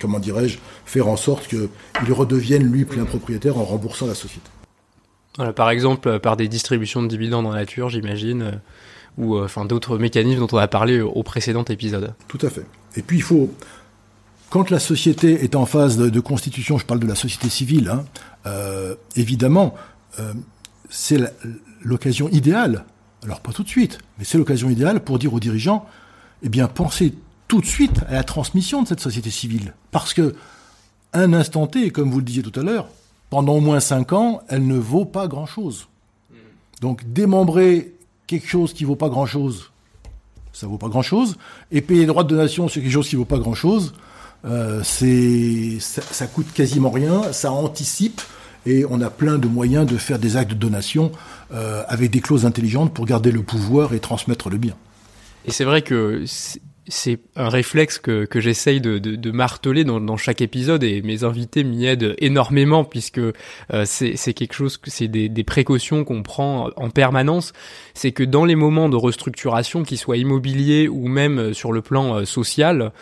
comment 0.00 0.20
dirais-je, 0.20 0.58
faire 0.86 1.08
en 1.08 1.16
sorte 1.16 1.48
qu'il 1.48 2.12
redevienne 2.12 2.62
lui 2.62 2.84
plein 2.84 3.04
propriétaire 3.04 3.58
en 3.58 3.64
remboursant 3.64 4.06
la 4.06 4.14
société 4.14 4.48
par 5.54 5.70
exemple, 5.70 6.08
euh, 6.08 6.18
par 6.18 6.36
des 6.36 6.48
distributions 6.48 7.02
de 7.02 7.08
dividendes 7.08 7.46
en 7.46 7.52
nature, 7.52 7.88
j'imagine, 7.88 8.42
euh, 8.42 8.52
ou 9.16 9.36
euh, 9.36 9.44
enfin 9.44 9.64
d'autres 9.64 9.98
mécanismes 9.98 10.40
dont 10.40 10.48
on 10.52 10.58
a 10.58 10.68
parlé 10.68 11.00
au 11.00 11.22
précédent 11.22 11.64
épisode. 11.64 12.14
Tout 12.28 12.38
à 12.42 12.50
fait. 12.50 12.66
Et 12.96 13.02
puis 13.02 13.18
il 13.18 13.22
faut, 13.22 13.52
quand 14.50 14.70
la 14.70 14.80
société 14.80 15.44
est 15.44 15.54
en 15.54 15.66
phase 15.66 15.96
de, 15.96 16.20
constitution, 16.20 16.78
je 16.78 16.84
parle 16.84 17.00
de 17.00 17.06
la 17.06 17.14
société 17.14 17.48
civile, 17.48 17.88
hein, 17.88 18.04
évidemment, 19.14 19.74
c'est 20.88 21.18
l'occasion 21.82 22.28
idéale. 22.30 22.84
Alors 23.22 23.40
pas 23.40 23.52
tout 23.52 23.62
de 23.62 23.68
suite, 23.68 23.98
mais 24.18 24.24
c'est 24.24 24.38
l'occasion 24.38 24.70
idéale 24.70 25.04
pour 25.04 25.20
dire 25.20 25.32
aux 25.32 25.40
dirigeants, 25.40 25.86
eh 26.42 26.48
bien 26.48 26.66
pensez 26.66 27.14
tout 27.46 27.60
de 27.60 27.66
suite 27.66 28.00
à 28.08 28.14
la 28.14 28.24
transmission 28.24 28.82
de 28.82 28.88
cette 28.88 29.00
société 29.00 29.30
civile, 29.30 29.74
parce 29.92 30.14
que 30.14 30.34
un 31.12 31.32
instant 31.32 31.66
T, 31.68 31.90
comme 31.90 32.10
vous 32.10 32.18
le 32.18 32.24
disiez 32.24 32.42
tout 32.42 32.58
à 32.58 32.62
l'heure, 32.64 32.88
pendant 33.30 33.54
au 33.54 33.60
moins 33.60 33.80
5 33.80 34.12
ans, 34.12 34.42
elle 34.48 34.66
ne 34.66 34.76
vaut 34.76 35.04
pas 35.04 35.28
grand-chose. 35.28 35.86
Donc 36.80 37.10
démembrer 37.12 37.94
quelque 38.26 38.46
chose 38.46 38.72
qui 38.72 38.84
vaut 38.84 38.96
pas 38.96 39.08
grand-chose, 39.08 39.70
ça 40.52 40.66
vaut 40.66 40.78
pas 40.78 40.88
grand-chose, 40.88 41.36
et 41.70 41.80
payer 41.80 42.00
les 42.00 42.06
droits 42.06 42.24
de 42.24 42.28
donation 42.28 42.68
sur 42.68 42.82
quelque 42.82 42.92
chose 42.92 43.08
qui 43.08 43.16
vaut 43.16 43.24
pas 43.24 43.38
grand-chose, 43.38 43.94
euh, 44.44 44.82
ça, 44.82 46.26
coûte 46.26 46.52
quasiment 46.52 46.90
rien, 46.90 47.32
ça 47.32 47.52
anticipe, 47.52 48.20
et 48.66 48.84
on 48.88 49.00
a 49.00 49.10
plein 49.10 49.38
de 49.38 49.48
moyens 49.48 49.86
de 49.86 49.96
faire 49.96 50.18
des 50.18 50.36
actes 50.36 50.50
de 50.50 50.56
donation 50.56 51.12
euh, 51.52 51.82
avec 51.88 52.10
des 52.10 52.20
clauses 52.20 52.46
intelligentes 52.46 52.92
pour 52.94 53.06
garder 53.06 53.32
le 53.32 53.42
pouvoir 53.42 53.94
et 53.94 54.00
transmettre 54.00 54.48
le 54.48 54.58
bien. 54.58 54.74
Et 55.44 55.52
c'est 55.52 55.64
vrai 55.64 55.82
que 55.82 56.24
c'est 56.90 57.20
un 57.36 57.48
réflexe 57.48 57.98
que, 57.98 58.24
que 58.24 58.40
j'essaye 58.40 58.80
de, 58.80 58.98
de, 58.98 59.30
marteler 59.30 59.84
dans, 59.84 60.16
chaque 60.16 60.40
épisode 60.40 60.82
et 60.82 61.02
mes 61.02 61.24
invités 61.24 61.64
m'y 61.64 61.86
aident 61.86 62.14
énormément 62.18 62.84
puisque 62.84 63.18
euh, 63.18 63.32
c'est 63.84 64.34
quelque 64.34 64.52
chose 64.52 64.76
que 64.76 64.90
c'est 64.90 65.08
des, 65.08 65.44
précautions 65.44 66.04
qu'on 66.04 66.22
prend 66.22 66.70
en 66.76 66.90
permanence. 66.90 67.52
C'est 67.94 68.12
que 68.12 68.22
dans 68.22 68.44
les 68.44 68.56
moments 68.56 68.88
de 68.88 68.96
restructuration, 68.96 69.82
qu'ils 69.82 69.98
soient 69.98 70.16
immobiliers 70.16 70.88
ou 70.88 71.08
même 71.08 71.38
euh, 71.38 71.52
sur 71.52 71.72
le 71.72 71.80
plan 71.80 72.16
euh, 72.16 72.24
social, 72.24 72.92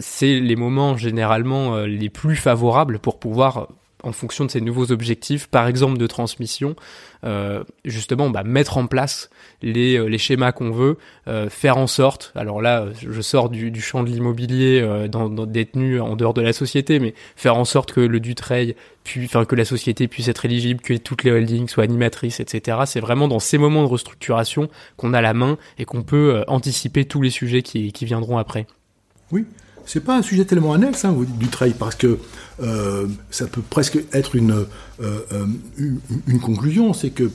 c'est 0.00 0.40
les 0.40 0.56
moments 0.56 0.96
généralement 0.96 1.78
les 1.78 2.10
plus 2.10 2.36
favorables 2.36 2.98
pour 2.98 3.18
pouvoir 3.18 3.68
en 4.02 4.12
fonction 4.12 4.44
de 4.44 4.50
ces 4.50 4.60
nouveaux 4.60 4.92
objectifs, 4.92 5.46
par 5.46 5.66
exemple 5.66 5.98
de 5.98 6.06
transmission, 6.06 6.76
euh, 7.24 7.64
justement 7.84 8.30
bah, 8.30 8.42
mettre 8.44 8.78
en 8.78 8.86
place 8.86 9.30
les, 9.62 9.98
euh, 9.98 10.06
les 10.06 10.18
schémas 10.18 10.52
qu'on 10.52 10.70
veut, 10.70 10.98
euh, 11.28 11.50
faire 11.50 11.76
en 11.76 11.86
sorte, 11.86 12.32
alors 12.34 12.62
là 12.62 12.86
je 12.98 13.20
sors 13.20 13.48
du, 13.48 13.70
du 13.70 13.80
champ 13.80 14.02
de 14.02 14.08
l'immobilier 14.08 14.80
euh, 14.82 15.08
dans, 15.08 15.28
dans, 15.28 15.46
détenu 15.46 16.00
en 16.00 16.16
dehors 16.16 16.34
de 16.34 16.42
la 16.42 16.52
société, 16.52 16.98
mais 16.98 17.14
faire 17.36 17.56
en 17.56 17.64
sorte 17.64 17.92
que 17.92 18.00
le 18.00 18.20
Dutreil, 18.20 18.74
puis, 19.04 19.24
enfin 19.24 19.44
que 19.44 19.54
la 19.54 19.64
société 19.64 20.08
puisse 20.08 20.28
être 20.28 20.44
éligible, 20.44 20.80
que 20.80 20.94
toutes 20.94 21.24
les 21.24 21.30
holdings 21.30 21.68
soient 21.68 21.84
animatrices, 21.84 22.40
etc. 22.40 22.78
C'est 22.86 23.00
vraiment 23.00 23.28
dans 23.28 23.38
ces 23.38 23.58
moments 23.58 23.82
de 23.82 23.88
restructuration 23.88 24.68
qu'on 24.96 25.14
a 25.14 25.20
la 25.20 25.34
main 25.34 25.58
et 25.78 25.84
qu'on 25.84 26.02
peut 26.02 26.34
euh, 26.34 26.44
anticiper 26.48 27.04
tous 27.04 27.22
les 27.22 27.30
sujets 27.30 27.62
qui, 27.62 27.92
qui 27.92 28.04
viendront 28.04 28.38
après. 28.38 28.66
Oui, 29.32 29.46
c'est 29.90 29.98
pas 29.98 30.16
un 30.16 30.22
sujet 30.22 30.44
tellement 30.44 30.72
annexe 30.72 31.04
hein, 31.04 31.16
du 31.36 31.48
trail 31.48 31.74
parce 31.76 31.96
que 31.96 32.20
euh, 32.62 33.08
ça 33.32 33.48
peut 33.48 33.60
presque 33.60 33.98
être 34.12 34.36
une, 34.36 34.52
euh, 34.52 34.64
euh, 35.32 35.46
une, 36.28 36.38
conclusion, 36.38 36.92
c'est 36.92 37.10
que 37.10 37.28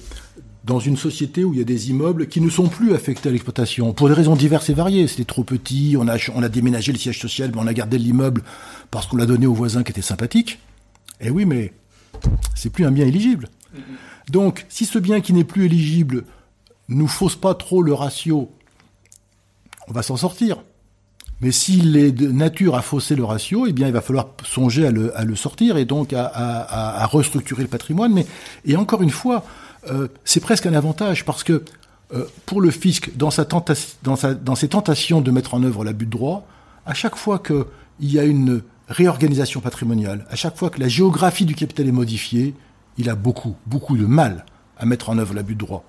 dans 0.64 0.80
une 0.80 0.96
société 0.96 1.44
où 1.44 1.54
il 1.54 1.60
y 1.60 1.62
a 1.62 1.66
des 1.66 1.90
immeubles 1.90 2.28
qui 2.28 2.40
ne 2.40 2.50
sont 2.50 2.70
plus 2.70 2.94
affectés 2.94 3.28
à 3.28 3.34
l'exploitation, 3.34 3.92
pour 3.92 4.08
des 4.08 4.14
raisons 4.14 4.38
diverses 4.38 4.70
et 4.70 4.74
variées, 4.74 5.06
c'était 5.08 5.26
trop 5.26 5.44
petit, 5.44 5.98
on 6.00 6.08
a, 6.08 6.16
on 6.34 6.44
a 6.44 6.48
déménagé 6.48 6.94
le 6.94 6.98
siège 6.98 7.20
social, 7.20 7.52
mais 7.54 7.60
on 7.60 7.68
a 7.68 7.74
gardé 7.74 7.98
l'immeuble 7.98 8.42
parce 8.90 9.06
qu'on 9.08 9.18
l'a 9.18 9.26
donné 9.26 9.48
aux 9.48 9.54
voisins 9.54 9.84
qui 9.84 9.92
étaient 9.92 10.02
sympathiques. 10.02 10.60
Eh 11.20 11.32
oui, 11.32 11.44
mais 11.44 11.74
c'est 12.56 12.70
plus 12.70 12.86
un 12.86 12.92
bien 12.92 13.06
éligible. 13.06 13.50
Mm-hmm. 13.76 14.32
Donc, 14.32 14.66
si 14.70 14.86
ce 14.86 14.98
bien 14.98 15.20
qui 15.20 15.34
n'est 15.34 15.44
plus 15.44 15.66
éligible 15.66 16.24
nous 16.88 17.10
fausse 17.10 17.36
pas 17.36 17.54
trop 17.54 17.82
le 17.82 17.94
ratio, 17.94 18.50
on 19.90 19.92
va 19.92 20.04
s'en 20.04 20.16
sortir. 20.16 20.60
Mais 21.42 21.52
s'il 21.52 21.98
est 21.98 22.12
de 22.12 22.32
nature 22.32 22.76
à 22.76 22.82
fausser 22.82 23.16
le 23.16 23.26
ratio, 23.26 23.66
eh 23.68 23.74
bien, 23.74 23.88
il 23.88 23.94
va 23.94 24.02
falloir 24.02 24.30
songer 24.44 24.88
à 24.88 24.92
le, 24.92 25.18
à 25.18 25.26
le 25.26 25.36
sortir 25.36 25.78
et 25.78 25.86
donc 25.86 26.14
à, 26.14 26.26
à, 26.26 27.04
à, 27.04 27.06
restructurer 27.06 27.64
le 27.64 27.68
patrimoine. 27.68 28.14
Mais 28.14 28.26
et 28.66 28.78
encore 28.78 29.02
une 29.02 29.10
fois, 29.10 29.44
euh, 29.90 30.08
c'est 30.24 30.40
presque 30.40 30.66
un 30.66 30.74
avantage 30.74 31.26
parce 31.26 31.44
que 31.44 31.64
euh, 32.14 32.26
pour 32.46 32.62
le 32.62 32.72
fisc, 32.72 33.12
dans, 33.18 33.32
sa 33.32 33.46
dans, 33.46 34.16
sa, 34.16 34.34
dans 34.34 34.56
ses 34.56 34.70
tentations 34.70 35.22
de 35.22 35.32
mettre 35.32 35.56
en 35.56 35.64
œuvre 35.64 35.84
l'abus 35.84 36.06
de 36.06 36.12
droit, 36.12 36.48
à 36.86 36.94
chaque 36.94 37.16
fois 37.16 37.40
qu'il 37.40 37.66
y 38.00 38.18
a 38.20 38.24
une 38.24 38.62
réorganisation 38.88 39.60
patrimoniale, 39.60 40.26
à 40.30 40.36
chaque 40.36 40.56
fois 40.56 40.70
que 40.70 40.80
la 40.80 40.88
géographie 40.88 41.46
du 41.46 41.56
capital 41.56 41.88
est 41.88 41.92
modifiée, 41.92 42.54
il 42.98 43.10
a 43.10 43.16
beaucoup, 43.16 43.56
beaucoup 43.66 43.98
de 43.98 44.06
mal 44.06 44.46
à 44.78 44.86
mettre 44.86 45.10
en 45.10 45.18
œuvre 45.18 45.34
l'abus 45.34 45.56
de 45.56 45.60
droit. 45.60 45.84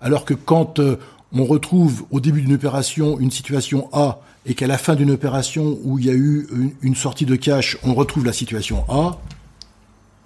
Alors 0.00 0.24
que 0.24 0.34
quand 0.34 0.80
euh, 0.80 0.96
on 1.32 1.44
retrouve 1.44 2.04
au 2.10 2.20
début 2.20 2.42
d'une 2.42 2.54
opération 2.54 3.18
une 3.18 3.30
situation 3.30 3.88
A 3.92 4.20
et 4.46 4.54
qu'à 4.54 4.66
la 4.66 4.78
fin 4.78 4.94
d'une 4.94 5.10
opération 5.10 5.78
où 5.82 5.98
il 5.98 6.06
y 6.06 6.10
a 6.10 6.14
eu 6.14 6.46
une, 6.82 6.94
sortie 6.94 7.26
de 7.26 7.36
cash, 7.36 7.76
on 7.82 7.94
retrouve 7.94 8.24
la 8.24 8.32
situation 8.32 8.84
A, 8.88 9.18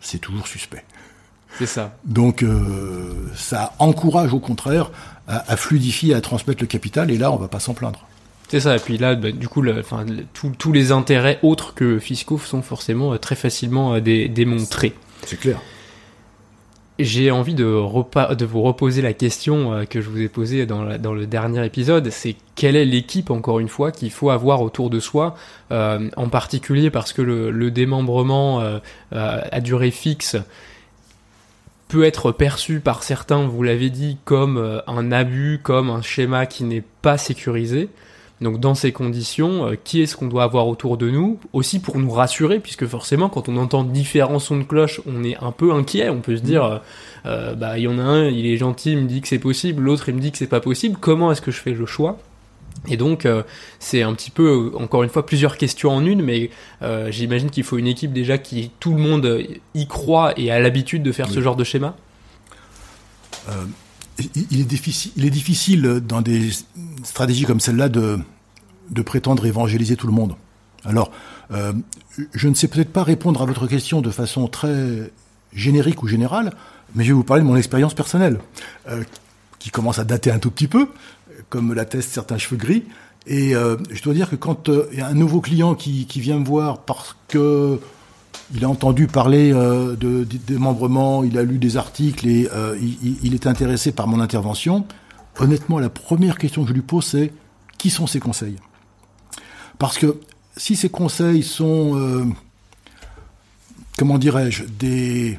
c'est 0.00 0.18
toujours 0.18 0.46
suspect. 0.46 0.84
C'est 1.58 1.66
ça. 1.66 1.96
Donc 2.04 2.42
euh, 2.42 3.12
ça 3.34 3.72
encourage 3.78 4.32
au 4.32 4.38
contraire 4.40 4.90
à, 5.26 5.56
fluidifier, 5.56 6.14
à 6.14 6.20
transmettre 6.20 6.60
le 6.62 6.66
capital, 6.66 7.10
et 7.10 7.16
là 7.18 7.30
on 7.32 7.36
va 7.36 7.48
pas 7.48 7.60
s'en 7.60 7.74
plaindre. 7.74 8.06
C'est 8.48 8.60
ça, 8.60 8.74
et 8.76 8.80
puis 8.80 8.98
là, 8.98 9.14
bah, 9.14 9.30
du 9.30 9.46
coup, 9.46 9.62
le, 9.62 9.78
enfin, 9.78 10.04
le- 10.04 10.24
tous- 10.34 10.50
tous 10.58 10.72
les 10.72 10.90
intérêts 10.90 11.38
autres 11.42 11.72
que 11.72 12.00
fiscaux 12.00 12.36
sont 12.38 12.62
forcément 12.62 13.12
euh, 13.12 13.16
très 13.16 13.36
facilement 13.36 13.94
euh, 13.94 14.00
dé- 14.00 14.28
démontrés. 14.28 14.92
C'est 15.24 15.38
clair. 15.38 15.60
J'ai 17.02 17.30
envie 17.30 17.54
de, 17.54 17.64
vous 17.64 18.62
reposer 18.62 19.00
la 19.00 19.14
question 19.14 19.72
euh, 19.72 19.84
que 19.84 20.02
je 20.02 20.10
vous 20.10 20.20
ai 20.20 20.28
posée 20.28 20.66
dans, 20.66 20.84
le 20.84 21.26
dernier 21.26 21.64
épisode, 21.64 22.10
c'est 22.10 22.36
quelle 22.54 22.76
est 22.76 22.84
l'équipe, 22.84 23.30
encore 23.30 23.58
une 23.58 23.68
fois, 23.68 23.90
qu'il 23.90 24.10
faut 24.10 24.28
avoir 24.28 24.60
autour 24.60 24.90
de 24.90 25.00
soi, 25.00 25.34
euh, 25.72 26.10
en 26.16 26.28
particulier 26.28 26.90
parce 26.90 27.12
que 27.12 27.22
le, 27.22 27.70
démembrement 27.70 28.60
euh, 28.60 28.78
à 29.10 29.60
durée 29.60 29.90
fixe 29.90 30.36
peut 31.88 32.04
être 32.04 32.32
perçu 32.32 32.80
par 32.80 33.02
certains, 33.02 33.46
vous 33.46 33.62
l'avez 33.62 33.88
dit, 33.88 34.18
comme 34.24 34.82
un 34.86 35.12
abus, 35.12 35.60
comme 35.62 35.90
un 35.90 36.02
schéma 36.02 36.46
qui 36.46 36.64
n'est 36.64 36.84
pas 37.02 37.18
sécurisé. 37.18 37.88
Donc 38.40 38.58
dans 38.58 38.74
ces 38.74 38.92
conditions, 38.92 39.66
euh, 39.66 39.74
qui 39.82 40.00
est-ce 40.00 40.16
qu'on 40.16 40.26
doit 40.26 40.44
avoir 40.44 40.66
autour 40.66 40.96
de 40.96 41.10
nous 41.10 41.38
Aussi 41.52 41.78
pour 41.78 41.98
nous 41.98 42.10
rassurer, 42.10 42.58
puisque 42.58 42.86
forcément 42.86 43.28
quand 43.28 43.48
on 43.48 43.56
entend 43.56 43.84
différents 43.84 44.38
sons 44.38 44.58
de 44.58 44.62
cloche, 44.64 45.00
on 45.06 45.22
est 45.24 45.36
un 45.36 45.52
peu 45.52 45.72
inquiet, 45.72 46.08
on 46.08 46.20
peut 46.20 46.36
se 46.36 46.42
dire, 46.42 46.64
euh, 46.64 46.78
euh, 47.26 47.54
bah 47.54 47.78
il 47.78 47.84
y 47.84 47.88
en 47.88 47.98
a 47.98 48.02
un, 48.02 48.28
il 48.28 48.46
est 48.46 48.56
gentil, 48.56 48.92
il 48.92 48.98
me 48.98 49.06
dit 49.06 49.20
que 49.20 49.28
c'est 49.28 49.38
possible, 49.38 49.82
l'autre 49.82 50.08
il 50.08 50.14
me 50.14 50.20
dit 50.20 50.32
que 50.32 50.38
c'est 50.38 50.46
pas 50.46 50.60
possible, 50.60 50.96
comment 50.98 51.30
est-ce 51.32 51.42
que 51.42 51.50
je 51.50 51.60
fais 51.60 51.72
le 51.72 51.86
choix? 51.86 52.18
Et 52.88 52.96
donc 52.96 53.26
euh, 53.26 53.42
c'est 53.78 54.02
un 54.02 54.14
petit 54.14 54.30
peu, 54.30 54.72
encore 54.78 55.02
une 55.02 55.10
fois, 55.10 55.26
plusieurs 55.26 55.58
questions 55.58 55.90
en 55.90 56.04
une, 56.04 56.22
mais 56.22 56.50
euh, 56.82 57.10
j'imagine 57.10 57.50
qu'il 57.50 57.64
faut 57.64 57.76
une 57.76 57.86
équipe 57.86 58.12
déjà 58.12 58.38
qui, 58.38 58.70
tout 58.80 58.94
le 58.94 59.00
monde 59.00 59.44
y 59.74 59.86
croit 59.86 60.32
et 60.38 60.50
a 60.50 60.60
l'habitude 60.60 61.02
de 61.02 61.12
faire 61.12 61.28
ce 61.28 61.40
genre 61.40 61.56
de 61.56 61.64
schéma? 61.64 61.96
il 64.50 64.60
est 64.60 64.64
difficile, 64.64 65.12
il 65.16 65.24
est 65.24 65.30
difficile 65.30 66.00
dans 66.06 66.20
des 66.20 66.50
stratégies 67.04 67.44
comme 67.44 67.60
celle-là 67.60 67.88
de, 67.88 68.18
prétendre 69.04 69.46
évangéliser 69.46 69.96
tout 69.96 70.06
le 70.06 70.12
monde. 70.12 70.34
Alors, 70.84 71.10
euh, 71.52 71.72
je 72.32 72.48
ne 72.48 72.54
sais 72.54 72.68
peut-être 72.68 72.92
pas 72.92 73.02
répondre 73.02 73.42
à 73.42 73.44
votre 73.44 73.66
question 73.66 74.00
de 74.00 74.10
façon 74.10 74.46
très 74.46 75.12
générique 75.52 76.02
ou 76.02 76.08
générale, 76.08 76.52
mais 76.94 77.04
je 77.04 77.08
vais 77.08 77.14
vous 77.14 77.24
parler 77.24 77.42
de 77.42 77.48
mon 77.48 77.56
expérience 77.56 77.94
personnelle, 77.94 78.40
euh, 78.88 79.02
qui 79.58 79.70
commence 79.70 79.98
à 79.98 80.04
dater 80.04 80.30
un 80.30 80.38
tout 80.38 80.50
petit 80.50 80.68
peu, 80.68 80.88
comme 81.48 81.74
l'attestent 81.74 82.12
certains 82.12 82.38
cheveux 82.38 82.56
gris. 82.56 82.84
Et 83.26 83.54
euh, 83.54 83.76
je 83.90 84.02
dois 84.02 84.14
dire 84.14 84.30
que 84.30 84.36
quand 84.36 84.70
il 84.92 84.98
y 84.98 85.02
a 85.02 85.06
un 85.06 85.14
nouveau 85.14 85.40
client 85.40 85.74
qui, 85.74 86.06
vient 86.16 86.38
me 86.38 86.44
voir 86.44 86.78
parce 86.78 87.16
que 87.28 87.78
il 88.54 88.64
a 88.64 88.68
entendu 88.68 89.06
parler 89.06 89.52
de, 89.52 89.96
de 89.96 90.24
démembrement, 90.46 91.22
il 91.22 91.38
a 91.38 91.42
lu 91.42 91.58
des 91.58 91.76
articles 91.76 92.26
et 92.26 92.48
il 93.22 93.34
est 93.34 93.46
intéressé 93.46 93.92
par 93.92 94.08
mon 94.08 94.20
intervention. 94.20 94.86
Honnêtement, 95.38 95.78
la 95.78 95.88
première 95.90 96.38
question 96.38 96.62
que 96.62 96.68
je 96.68 96.74
lui 96.74 96.82
pose, 96.82 97.04
c'est 97.06 97.32
qui 97.78 97.88
sont 97.90 98.06
ces 98.06 98.20
conseils? 98.20 98.56
Parce 99.78 99.96
que 99.96 100.18
si 100.56 100.76
ces 100.76 100.90
conseils 100.90 101.42
sont, 101.42 101.96
euh, 101.96 102.24
comment 103.96 104.18
dirais-je, 104.18 104.64
des 104.64 105.38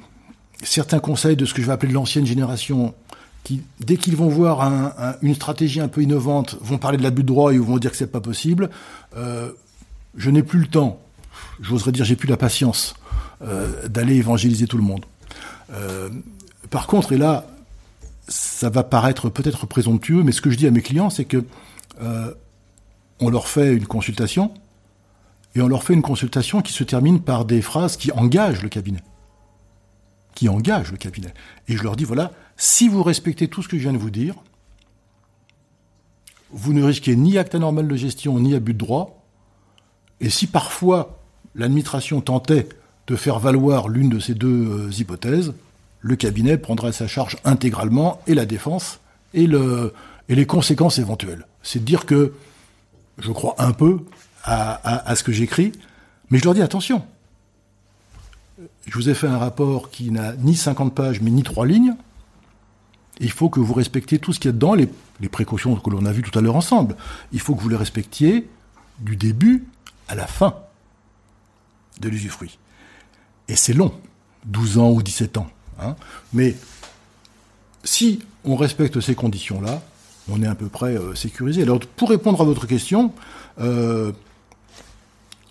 certains 0.63 0.99
conseils 0.99 1.35
de 1.35 1.45
ce 1.45 1.53
que 1.53 1.61
je 1.61 1.67
vais 1.67 1.73
appeler 1.73 1.89
de 1.89 1.95
l'ancienne 1.95 2.25
génération, 2.25 2.93
qui 3.43 3.61
dès 3.79 3.97
qu'ils 3.97 4.15
vont 4.15 4.29
voir 4.29 4.61
un- 4.61 4.93
un- 4.97 5.15
une 5.21 5.35
stratégie 5.35 5.81
un 5.81 5.87
peu 5.87 6.01
innovante, 6.01 6.55
vont 6.61 6.77
parler 6.77 6.97
de 6.97 7.03
l'abus 7.03 7.23
de 7.23 7.27
droit 7.27 7.53
et 7.53 7.57
vont 7.57 7.77
dire 7.77 7.91
que 7.91 7.97
c'est 7.97 8.07
pas 8.11 8.21
possible. 8.21 8.69
euh, 9.17 9.51
je 10.15 10.29
n'ai 10.29 10.43
plus 10.43 10.59
le 10.59 10.67
temps, 10.67 10.99
j'oserais 11.61 11.91
dire 11.91 12.05
j'ai 12.05 12.15
plus 12.15 12.27
la 12.27 12.37
patience 12.37 12.95
euh, 13.43 13.87
d'aller 13.87 14.15
évangéliser 14.15 14.67
tout 14.67 14.77
le 14.77 14.83
monde. 14.83 15.05
Par 16.69 16.85
contre, 16.87 17.13
et 17.13 17.17
là, 17.17 17.47
ça 18.31 18.69
va 18.69 18.83
paraître 18.83 19.29
peut-être 19.29 19.67
présomptueux, 19.67 20.23
mais 20.23 20.31
ce 20.31 20.41
que 20.41 20.49
je 20.49 20.57
dis 20.57 20.65
à 20.65 20.71
mes 20.71 20.81
clients, 20.81 21.09
c'est 21.09 21.25
que 21.25 21.43
euh, 22.01 22.33
on 23.19 23.29
leur 23.29 23.47
fait 23.47 23.75
une 23.75 23.85
consultation 23.85 24.53
et 25.53 25.61
on 25.61 25.67
leur 25.67 25.83
fait 25.83 25.93
une 25.93 26.01
consultation 26.01 26.61
qui 26.61 26.71
se 26.71 26.83
termine 26.83 27.21
par 27.21 27.45
des 27.45 27.61
phrases 27.61 27.97
qui 27.97 28.11
engagent 28.13 28.63
le 28.63 28.69
cabinet, 28.69 29.03
qui 30.33 30.47
engagent 30.47 30.91
le 30.91 30.97
cabinet. 30.97 31.33
Et 31.67 31.75
je 31.75 31.83
leur 31.83 31.95
dis 31.95 32.05
voilà, 32.05 32.31
si 32.55 32.87
vous 32.87 33.03
respectez 33.03 33.47
tout 33.47 33.61
ce 33.61 33.67
que 33.67 33.77
je 33.77 33.83
viens 33.83 33.93
de 33.93 33.97
vous 33.97 34.09
dire, 34.09 34.35
vous 36.51 36.73
ne 36.73 36.83
risquez 36.83 37.15
ni 37.15 37.37
acte 37.37 37.55
anormal 37.55 37.87
de 37.87 37.95
gestion 37.95 38.39
ni 38.39 38.55
abus 38.55 38.73
de 38.73 38.79
droit. 38.79 39.23
Et 40.21 40.29
si 40.29 40.47
parfois 40.47 41.19
l'administration 41.55 42.21
tentait 42.21 42.69
de 43.07 43.15
faire 43.15 43.39
valoir 43.39 43.89
l'une 43.89 44.09
de 44.09 44.19
ces 44.19 44.35
deux 44.35 44.87
euh, 44.87 44.91
hypothèses, 44.91 45.53
le 46.01 46.15
cabinet 46.15 46.57
prendra 46.57 46.91
sa 46.91 47.07
charge 47.07 47.37
intégralement 47.45 48.21
et 48.27 48.33
la 48.33 48.45
défense 48.45 48.99
et, 49.33 49.47
le, 49.47 49.93
et 50.29 50.35
les 50.35 50.45
conséquences 50.45 50.99
éventuelles. 50.99 51.45
C'est 51.63 51.79
de 51.79 51.85
dire 51.85 52.05
que 52.05 52.33
je 53.19 53.31
crois 53.31 53.55
un 53.59 53.71
peu 53.71 53.99
à, 54.43 55.15
ce 55.15 55.23
que 55.23 55.31
j'écris, 55.31 55.71
mais 56.29 56.39
je 56.39 56.43
leur 56.43 56.55
dis 56.55 56.61
attention. 56.61 57.03
Je 58.87 58.93
vous 58.95 59.09
ai 59.09 59.13
fait 59.13 59.27
un 59.27 59.37
rapport 59.37 59.91
qui 59.91 60.09
n'a 60.09 60.33
ni 60.37 60.55
50 60.55 60.95
pages, 60.95 61.21
mais 61.21 61.29
ni 61.29 61.43
trois 61.43 61.67
lignes. 61.67 61.95
Il 63.19 63.31
faut 63.31 63.49
que 63.49 63.59
vous 63.59 63.73
respectiez 63.73 64.17
tout 64.17 64.33
ce 64.33 64.39
qu'il 64.39 64.49
y 64.49 64.49
a 64.49 64.53
dedans, 64.53 64.73
les, 64.73 64.89
les 65.19 65.29
précautions 65.29 65.75
que 65.75 65.89
l'on 65.91 66.05
a 66.05 66.11
vues 66.11 66.23
tout 66.23 66.37
à 66.37 66.41
l'heure 66.41 66.55
ensemble. 66.55 66.95
Il 67.31 67.39
faut 67.39 67.53
que 67.53 67.61
vous 67.61 67.69
les 67.69 67.75
respectiez 67.75 68.49
du 68.99 69.15
début 69.15 69.67
à 70.07 70.15
la 70.15 70.25
fin 70.25 70.55
de 71.99 72.09
l'usufruit. 72.09 72.57
Et 73.47 73.55
c'est 73.55 73.73
long, 73.73 73.93
12 74.45 74.79
ans 74.79 74.89
ou 74.89 75.03
17 75.03 75.37
ans. 75.37 75.47
Hein. 75.81 75.95
Mais 76.33 76.55
si 77.83 78.19
on 78.43 78.55
respecte 78.55 78.99
ces 78.99 79.15
conditions-là, 79.15 79.81
on 80.29 80.41
est 80.41 80.47
à 80.47 80.55
peu 80.55 80.67
près 80.67 80.95
euh, 80.95 81.15
sécurisé. 81.15 81.63
Alors, 81.63 81.79
pour 81.79 82.09
répondre 82.09 82.41
à 82.41 82.43
votre 82.43 82.67
question, 82.67 83.11
euh, 83.59 84.11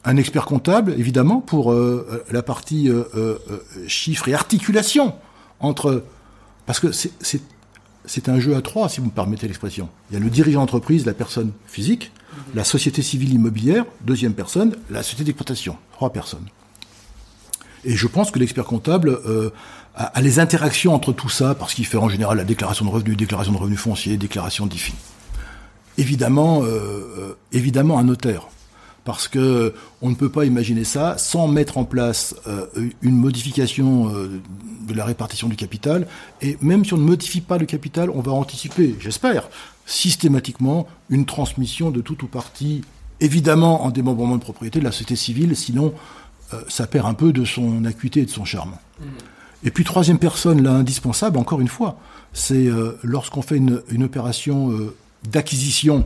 un 0.04 0.16
expert 0.16 0.46
comptable, 0.46 0.94
évidemment, 0.98 1.40
pour 1.40 1.72
euh, 1.72 2.24
la 2.30 2.42
partie 2.42 2.90
chiffres 3.86 4.28
et 4.28 4.34
articulation 4.34 5.14
entre... 5.60 6.04
Parce 6.66 6.80
que 6.80 6.90
c'est 6.92 8.28
un 8.28 8.38
jeu 8.38 8.54
à 8.54 8.62
trois, 8.62 8.88
si 8.88 9.00
vous 9.00 9.06
me 9.06 9.10
permettez 9.12 9.46
l'expression. 9.46 9.88
Il 10.10 10.14
y 10.14 10.16
a 10.16 10.20
le 10.20 10.30
dirigeant 10.30 10.60
d'entreprise, 10.60 11.04
la 11.04 11.14
personne 11.14 11.52
physique, 11.66 12.12
la 12.54 12.64
société 12.64 13.02
civile 13.02 13.34
immobilière, 13.34 13.84
deuxième 14.02 14.34
personne, 14.34 14.76
la 14.88 15.02
société 15.02 15.24
d'exploitation, 15.24 15.76
trois 15.92 16.12
personnes. 16.12 16.46
Et 17.84 17.96
je 17.96 18.06
pense 18.06 18.30
que 18.30 18.38
l'expert 18.38 18.64
comptable 18.64 19.18
euh, 19.26 19.50
a, 19.94 20.20
les 20.20 20.38
interactions 20.38 20.94
entre 20.94 21.12
tout 21.12 21.28
ça, 21.28 21.54
parce 21.54 21.74
qu'il 21.74 21.86
fait 21.86 21.96
en 21.96 22.08
général 22.08 22.36
la 22.36 22.44
déclaration 22.44 22.84
de 22.84 22.90
revenus, 22.90 23.16
déclaration 23.16 23.52
de 23.52 23.58
revenus 23.58 23.78
fonciers, 23.78 24.16
déclaration 24.16 24.66
d'IFI. 24.66 24.94
Évidemment, 25.98 26.62
euh, 26.62 26.66
euh, 26.66 27.34
évidemment 27.52 27.98
un 27.98 28.04
notaire, 28.04 28.48
parce 29.04 29.28
que 29.28 29.74
on 30.02 30.10
ne 30.10 30.14
peut 30.14 30.28
pas 30.28 30.44
imaginer 30.44 30.84
ça 30.84 31.16
sans 31.18 31.48
mettre 31.48 31.78
en 31.78 31.84
place 31.84 32.34
une 33.00 33.16
modification 33.16 34.08
de 34.10 34.94
la 34.94 35.06
répartition 35.06 35.48
du 35.48 35.56
capital. 35.56 36.06
Et 36.42 36.58
même 36.60 36.84
si 36.84 36.92
on 36.92 36.98
ne 36.98 37.02
modifie 37.02 37.40
pas 37.40 37.56
le 37.56 37.64
capital, 37.64 38.10
on 38.10 38.20
va 38.20 38.32
anticiper, 38.32 38.94
j'espère, 39.00 39.48
systématiquement 39.86 40.86
une 41.08 41.24
transmission 41.24 41.90
de 41.90 42.02
tout 42.02 42.22
ou 42.24 42.26
partie, 42.26 42.82
évidemment 43.20 43.84
en 43.84 43.90
démembrement 43.90 44.36
de 44.36 44.42
propriété 44.42 44.80
de 44.80 44.84
la 44.84 44.92
société 44.92 45.16
civile, 45.16 45.56
sinon 45.56 45.94
ça 46.68 46.86
perd 46.86 47.06
un 47.06 47.14
peu 47.14 47.32
de 47.32 47.44
son 47.44 47.84
acuité 47.84 48.20
et 48.20 48.24
de 48.26 48.30
son 48.30 48.44
charme. 48.44 48.74
Et 49.62 49.70
puis 49.70 49.84
troisième 49.84 50.18
personne, 50.18 50.62
là, 50.62 50.72
indispensable, 50.72 51.38
encore 51.38 51.60
une 51.60 51.68
fois, 51.68 51.98
c'est 52.32 52.66
euh, 52.66 52.98
lorsqu'on 53.02 53.42
fait 53.42 53.56
une, 53.56 53.82
une 53.90 54.04
opération 54.04 54.70
euh, 54.70 54.94
d'acquisition, 55.30 56.04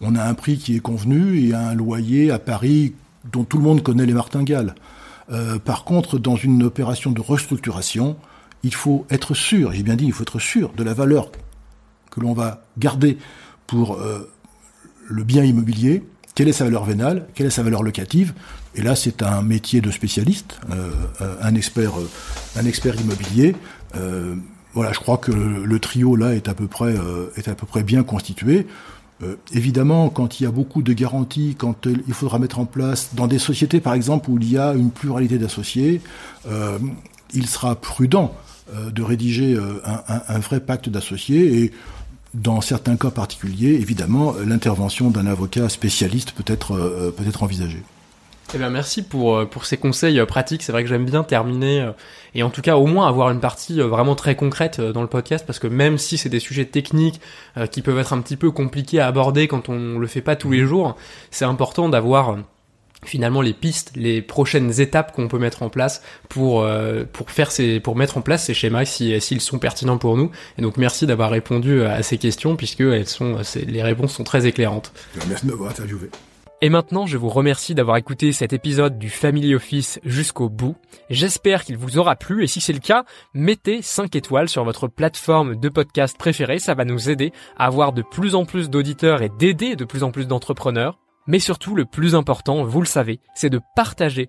on 0.00 0.14
a 0.14 0.22
un 0.22 0.34
prix 0.34 0.58
qui 0.58 0.76
est 0.76 0.80
convenu 0.80 1.40
et 1.40 1.54
un 1.54 1.74
loyer 1.74 2.30
à 2.30 2.38
Paris 2.38 2.94
dont 3.32 3.44
tout 3.44 3.56
le 3.56 3.64
monde 3.64 3.82
connaît 3.82 4.06
les 4.06 4.12
martingales. 4.12 4.74
Euh, 5.30 5.58
par 5.58 5.84
contre, 5.84 6.18
dans 6.18 6.36
une 6.36 6.62
opération 6.62 7.10
de 7.10 7.20
restructuration, 7.20 8.16
il 8.62 8.74
faut 8.74 9.06
être 9.10 9.34
sûr, 9.34 9.72
j'ai 9.72 9.82
bien 9.82 9.96
dit, 9.96 10.04
il 10.04 10.12
faut 10.12 10.22
être 10.22 10.38
sûr 10.38 10.72
de 10.76 10.84
la 10.84 10.94
valeur 10.94 11.30
que 12.10 12.20
l'on 12.20 12.32
va 12.32 12.64
garder 12.78 13.18
pour 13.66 13.94
euh, 13.94 14.30
le 15.08 15.24
bien 15.24 15.42
immobilier, 15.42 16.04
quelle 16.34 16.48
est 16.48 16.52
sa 16.52 16.64
valeur 16.64 16.84
vénale, 16.84 17.26
quelle 17.34 17.46
est 17.46 17.50
sa 17.50 17.62
valeur 17.62 17.82
locative? 17.82 18.34
Et 18.74 18.82
là, 18.82 18.96
c'est 18.96 19.22
un 19.22 19.42
métier 19.42 19.80
de 19.80 19.90
spécialiste, 19.90 20.58
euh, 20.70 20.90
euh, 21.20 21.36
un 21.40 21.54
expert, 21.54 21.98
euh, 21.98 22.08
un 22.56 22.64
expert 22.66 23.00
immobilier. 23.00 23.54
Euh, 23.96 24.34
voilà, 24.72 24.92
je 24.92 24.98
crois 24.98 25.18
que 25.18 25.30
le, 25.30 25.78
trio 25.78 26.16
là 26.16 26.34
est 26.34 26.48
à 26.48 26.54
peu 26.54 26.66
près, 26.66 26.94
euh, 26.96 27.30
est 27.36 27.46
à 27.46 27.54
peu 27.54 27.66
près 27.66 27.84
bien 27.84 28.02
constitué. 28.02 28.66
Euh, 29.22 29.36
évidemment, 29.52 30.08
quand 30.10 30.40
il 30.40 30.42
y 30.42 30.46
a 30.46 30.50
beaucoup 30.50 30.82
de 30.82 30.92
garanties, 30.92 31.54
quand 31.56 31.86
il 31.86 32.14
faudra 32.14 32.40
mettre 32.40 32.58
en 32.58 32.64
place, 32.66 33.10
dans 33.14 33.28
des 33.28 33.38
sociétés 33.38 33.78
par 33.80 33.94
exemple 33.94 34.28
où 34.30 34.36
il 34.38 34.50
y 34.50 34.58
a 34.58 34.72
une 34.74 34.90
pluralité 34.90 35.38
d'associés, 35.38 36.00
il 37.32 37.46
sera 37.46 37.76
prudent 37.76 38.34
de 38.92 39.02
rédiger 39.02 39.56
un, 39.84 40.02
un- 40.12 40.22
un 40.26 40.38
vrai 40.40 40.58
pacte 40.58 40.88
d'associés 40.88 41.62
et 41.62 41.72
dans 42.34 42.60
certains 42.60 42.96
cas 42.96 43.10
particuliers, 43.10 43.74
évidemment, 43.74 44.34
euh, 44.34 44.44
l'intervention 44.44 45.10
d'un 45.10 45.26
avocat 45.26 45.68
spécialiste 45.68 46.32
peut 46.32 46.44
être, 46.46 46.72
euh, 46.72 47.14
peut 47.16 47.26
être 47.26 47.42
envisagée. 47.42 47.82
Eh 48.52 48.58
bien, 48.58 48.70
merci 48.70 49.02
pour, 49.02 49.36
euh, 49.36 49.46
pour 49.46 49.64
ces 49.64 49.76
conseils 49.76 50.20
euh, 50.20 50.26
pratiques. 50.26 50.62
C'est 50.62 50.72
vrai 50.72 50.82
que 50.82 50.88
j'aime 50.88 51.06
bien 51.06 51.24
terminer 51.24 51.80
euh, 51.80 51.92
et 52.34 52.42
en 52.42 52.50
tout 52.50 52.62
cas 52.62 52.76
au 52.76 52.86
moins 52.86 53.08
avoir 53.08 53.30
une 53.30 53.40
partie 53.40 53.80
vraiment 53.80 54.14
très 54.14 54.36
concrète 54.36 54.80
dans 54.80 55.02
le 55.02 55.08
podcast 55.08 55.46
parce 55.46 55.58
que 55.58 55.66
même 55.66 55.98
si 55.98 56.18
c'est 56.18 56.28
des 56.28 56.40
sujets 56.40 56.64
techniques 56.64 57.20
qui 57.70 57.80
peuvent 57.80 57.98
être 57.98 58.12
un 58.12 58.20
petit 58.20 58.36
peu 58.36 58.50
compliqués 58.50 58.98
à 58.98 59.06
aborder 59.06 59.46
quand 59.46 59.68
on 59.68 59.98
le 59.98 60.06
fait 60.08 60.20
pas 60.20 60.34
tous 60.34 60.50
les 60.50 60.62
mmh. 60.62 60.66
jours, 60.66 60.96
c'est 61.30 61.44
important 61.44 61.88
d'avoir 61.88 62.38
finalement 63.06 63.40
les 63.40 63.52
pistes, 63.52 63.92
les 63.96 64.22
prochaines 64.22 64.80
étapes 64.80 65.12
qu'on 65.12 65.28
peut 65.28 65.38
mettre 65.38 65.62
en 65.62 65.68
place 65.68 66.02
pour 66.28 66.66
pour 67.12 67.30
faire 67.30 67.50
ces 67.50 67.80
pour 67.80 67.96
mettre 67.96 68.18
en 68.18 68.20
place 68.20 68.44
ces 68.44 68.54
schémas 68.54 68.84
si 68.84 69.20
s'ils 69.20 69.40
sont 69.40 69.58
pertinents 69.58 69.98
pour 69.98 70.16
nous. 70.16 70.30
Et 70.58 70.62
donc 70.62 70.76
merci 70.76 71.06
d'avoir 71.06 71.30
répondu 71.30 71.82
à 71.82 72.02
ces 72.02 72.18
questions 72.18 72.56
puisque 72.56 72.80
elles 72.80 73.08
sont 73.08 73.38
les 73.66 73.82
réponses 73.82 74.14
sont 74.14 74.24
très 74.24 74.46
éclairantes. 74.46 74.92
Merci 75.28 75.46
de 75.46 75.50
m'avoir 75.50 75.70
interviewé. 75.70 76.10
Et 76.64 76.70
maintenant, 76.70 77.04
je 77.04 77.18
vous 77.18 77.28
remercie 77.28 77.74
d'avoir 77.74 77.98
écouté 77.98 78.32
cet 78.32 78.54
épisode 78.54 78.98
du 78.98 79.10
Family 79.10 79.54
Office 79.54 80.00
jusqu'au 80.02 80.48
bout. 80.48 80.76
J'espère 81.10 81.62
qu'il 81.62 81.76
vous 81.76 81.98
aura 81.98 82.16
plu 82.16 82.42
et 82.42 82.46
si 82.46 82.62
c'est 82.62 82.72
le 82.72 82.78
cas, 82.78 83.04
mettez 83.34 83.82
5 83.82 84.16
étoiles 84.16 84.48
sur 84.48 84.64
votre 84.64 84.88
plateforme 84.88 85.56
de 85.56 85.68
podcast 85.68 86.16
préférée, 86.16 86.58
ça 86.58 86.72
va 86.72 86.86
nous 86.86 87.10
aider 87.10 87.32
à 87.58 87.66
avoir 87.66 87.92
de 87.92 88.00
plus 88.00 88.34
en 88.34 88.46
plus 88.46 88.70
d'auditeurs 88.70 89.20
et 89.20 89.28
d'aider 89.28 89.76
de 89.76 89.84
plus 89.84 90.04
en 90.04 90.10
plus 90.10 90.26
d'entrepreneurs. 90.26 91.03
Mais 91.26 91.38
surtout, 91.38 91.74
le 91.74 91.86
plus 91.86 92.14
important, 92.14 92.64
vous 92.64 92.80
le 92.80 92.86
savez, 92.86 93.20
c'est 93.34 93.48
de 93.48 93.60
partager 93.76 94.28